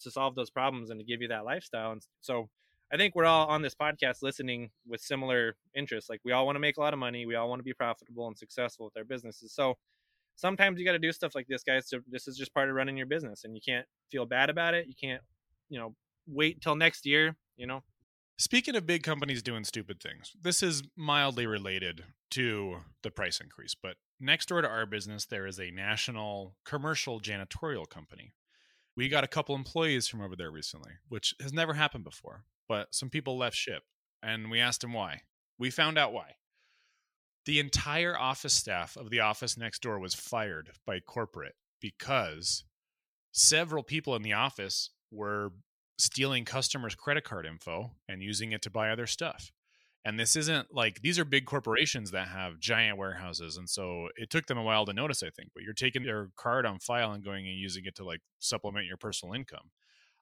to 0.00 0.10
solve 0.10 0.34
those 0.34 0.50
problems 0.50 0.90
and 0.90 0.98
to 0.98 1.04
give 1.04 1.20
you 1.20 1.28
that 1.28 1.44
lifestyle 1.44 1.92
and 1.92 2.02
so 2.20 2.48
I 2.92 2.96
think 2.96 3.14
we're 3.14 3.24
all 3.24 3.46
on 3.46 3.62
this 3.62 3.74
podcast 3.74 4.16
listening 4.22 4.70
with 4.86 5.00
similar 5.00 5.54
interests. 5.76 6.10
Like 6.10 6.20
we 6.24 6.32
all 6.32 6.44
want 6.44 6.56
to 6.56 6.60
make 6.60 6.76
a 6.76 6.80
lot 6.80 6.92
of 6.92 6.98
money. 6.98 7.24
We 7.24 7.36
all 7.36 7.48
want 7.48 7.60
to 7.60 7.64
be 7.64 7.72
profitable 7.72 8.26
and 8.26 8.36
successful 8.36 8.86
with 8.86 8.96
our 8.96 9.04
businesses. 9.04 9.52
So 9.54 9.76
sometimes 10.34 10.78
you 10.78 10.84
got 10.84 10.92
to 10.92 10.98
do 10.98 11.12
stuff 11.12 11.34
like 11.36 11.46
this, 11.46 11.62
guys. 11.62 11.92
This 12.08 12.26
is 12.26 12.36
just 12.36 12.52
part 12.52 12.68
of 12.68 12.74
running 12.74 12.96
your 12.96 13.06
business, 13.06 13.44
and 13.44 13.54
you 13.54 13.60
can't 13.64 13.86
feel 14.10 14.26
bad 14.26 14.50
about 14.50 14.74
it. 14.74 14.86
You 14.88 14.94
can't, 15.00 15.22
you 15.68 15.78
know, 15.78 15.94
wait 16.26 16.56
until 16.56 16.74
next 16.74 17.06
year. 17.06 17.36
You 17.56 17.68
know. 17.68 17.82
Speaking 18.40 18.74
of 18.74 18.86
big 18.86 19.02
companies 19.02 19.42
doing 19.42 19.64
stupid 19.64 20.00
things, 20.00 20.32
this 20.40 20.62
is 20.62 20.82
mildly 20.96 21.46
related 21.46 22.04
to 22.32 22.78
the 23.02 23.10
price 23.10 23.40
increase. 23.40 23.74
But 23.80 23.96
next 24.18 24.48
door 24.48 24.62
to 24.62 24.68
our 24.68 24.86
business, 24.86 25.26
there 25.26 25.46
is 25.46 25.60
a 25.60 25.70
national 25.70 26.56
commercial 26.64 27.20
janitorial 27.20 27.88
company. 27.88 28.32
We 28.96 29.08
got 29.08 29.24
a 29.24 29.28
couple 29.28 29.54
employees 29.54 30.08
from 30.08 30.20
over 30.20 30.34
there 30.34 30.50
recently, 30.50 30.92
which 31.08 31.34
has 31.40 31.52
never 31.52 31.74
happened 31.74 32.04
before 32.04 32.44
but 32.70 32.94
some 32.94 33.10
people 33.10 33.36
left 33.36 33.56
ship 33.56 33.82
and 34.22 34.48
we 34.48 34.60
asked 34.60 34.82
them 34.82 34.92
why. 34.92 35.22
We 35.58 35.70
found 35.70 35.98
out 35.98 36.12
why. 36.12 36.36
The 37.44 37.58
entire 37.58 38.16
office 38.16 38.54
staff 38.54 38.96
of 38.96 39.10
the 39.10 39.18
office 39.18 39.58
next 39.58 39.82
door 39.82 39.98
was 39.98 40.14
fired 40.14 40.70
by 40.86 41.00
corporate 41.00 41.56
because 41.80 42.62
several 43.32 43.82
people 43.82 44.14
in 44.14 44.22
the 44.22 44.34
office 44.34 44.90
were 45.10 45.50
stealing 46.00 46.44
customers' 46.44 46.94
credit 46.94 47.24
card 47.24 47.46
info 47.46 47.92
and 48.08 48.22
using 48.22 48.52
it 48.52 48.62
to 48.62 48.70
buy 48.70 48.90
other 48.90 49.06
stuff. 49.06 49.52
And 50.04 50.18
this 50.18 50.34
isn't 50.34 50.74
like 50.74 51.02
these 51.02 51.18
are 51.18 51.26
big 51.26 51.44
corporations 51.44 52.10
that 52.12 52.28
have 52.28 52.58
giant 52.58 52.96
warehouses. 52.96 53.58
And 53.58 53.68
so 53.68 54.08
it 54.16 54.30
took 54.30 54.46
them 54.46 54.56
a 54.56 54.62
while 54.62 54.86
to 54.86 54.94
notice, 54.94 55.22
I 55.22 55.30
think, 55.30 55.50
but 55.54 55.62
you're 55.62 55.74
taking 55.74 56.04
their 56.04 56.30
card 56.36 56.64
on 56.64 56.78
file 56.78 57.12
and 57.12 57.22
going 57.22 57.46
and 57.46 57.56
using 57.56 57.84
it 57.84 57.96
to 57.96 58.04
like 58.04 58.20
supplement 58.38 58.86
your 58.86 58.96
personal 58.96 59.34
income. 59.34 59.70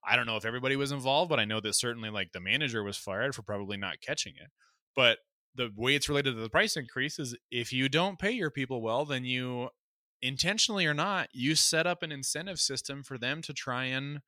I 0.06 0.16
don't 0.16 0.26
know 0.26 0.36
if 0.36 0.44
everybody 0.44 0.74
was 0.74 0.90
involved, 0.90 1.28
but 1.28 1.38
I 1.38 1.44
know 1.44 1.60
that 1.60 1.74
certainly 1.74 2.10
like 2.10 2.32
the 2.32 2.40
manager 2.40 2.82
was 2.82 2.96
fired 2.96 3.34
for 3.34 3.42
probably 3.42 3.76
not 3.76 4.00
catching 4.00 4.34
it. 4.36 4.50
But 4.96 5.18
the 5.54 5.70
way 5.76 5.94
it's 5.94 6.08
related 6.08 6.34
to 6.34 6.40
the 6.40 6.50
price 6.50 6.76
increase 6.76 7.18
is 7.18 7.36
if 7.50 7.72
you 7.72 7.88
don't 7.88 8.18
pay 8.18 8.32
your 8.32 8.50
people 8.50 8.80
well, 8.80 9.04
then 9.04 9.24
you 9.24 9.68
intentionally 10.20 10.86
or 10.86 10.94
not, 10.94 11.28
you 11.32 11.54
set 11.54 11.86
up 11.86 12.02
an 12.02 12.12
incentive 12.12 12.58
system 12.58 13.02
for 13.02 13.18
them 13.18 13.42
to 13.42 13.52
try 13.52 13.84
and 13.84 14.20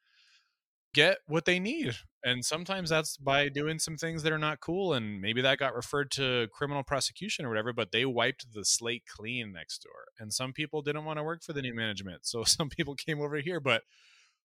get 0.95 1.19
what 1.27 1.45
they 1.45 1.59
need. 1.59 1.97
And 2.25 2.45
sometimes 2.45 2.91
that's 2.91 3.17
mm-hmm. 3.17 3.25
by 3.25 3.49
doing 3.49 3.79
some 3.79 3.97
things 3.97 4.23
that 4.23 4.33
are 4.33 4.39
not 4.39 4.61
cool. 4.61 4.93
And 4.93 5.21
maybe 5.21 5.41
that 5.43 5.59
got 5.59 5.75
referred 5.75 6.11
to 6.13 6.49
criminal 6.53 6.83
prosecution 6.83 7.45
or 7.45 7.49
whatever, 7.49 7.73
but 7.73 7.93
they 7.93 8.05
wiped 8.05 8.53
the 8.53 8.65
slate 8.65 9.05
clean 9.07 9.53
next 9.53 9.83
door. 9.83 10.05
And 10.19 10.33
some 10.33 10.53
people 10.53 10.83
didn't 10.83 11.05
want 11.05 11.19
to 11.19 11.25
work 11.25 11.43
for 11.43 11.53
the 11.53 11.63
new 11.63 11.75
management. 11.75 12.27
So 12.27 12.45
some 12.45 12.69
people 12.69 12.95
came 12.95 13.21
over 13.21 13.37
here, 13.37 13.61
but 13.61 13.83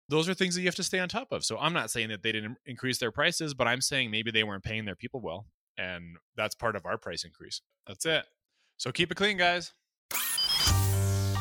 those 0.07 0.27
are 0.27 0.33
things 0.33 0.55
that 0.55 0.61
you 0.61 0.67
have 0.67 0.75
to 0.75 0.83
stay 0.83 0.99
on 0.99 1.07
top 1.07 1.31
of. 1.31 1.45
So 1.45 1.57
I'm 1.59 1.73
not 1.73 1.91
saying 1.91 2.09
that 2.09 2.23
they 2.23 2.31
didn't 2.31 2.57
increase 2.65 2.97
their 2.97 3.11
prices, 3.11 3.53
but 3.53 3.67
I'm 3.67 3.81
saying 3.81 4.09
maybe 4.09 4.31
they 4.31 4.43
weren't 4.43 4.63
paying 4.63 4.85
their 4.85 4.95
people 4.95 5.21
well. 5.21 5.45
And 5.77 6.17
that's 6.35 6.55
part 6.55 6.75
of 6.75 6.85
our 6.85 6.97
price 6.97 7.23
increase. 7.23 7.61
That's 7.87 8.05
it. 8.05 8.25
So 8.77 8.91
keep 8.91 9.11
it 9.11 9.15
clean, 9.15 9.37
guys. 9.37 9.73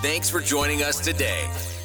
Thanks 0.01 0.31
for 0.31 0.41
joining 0.41 0.83
us 0.83 1.01
today. 1.01 1.49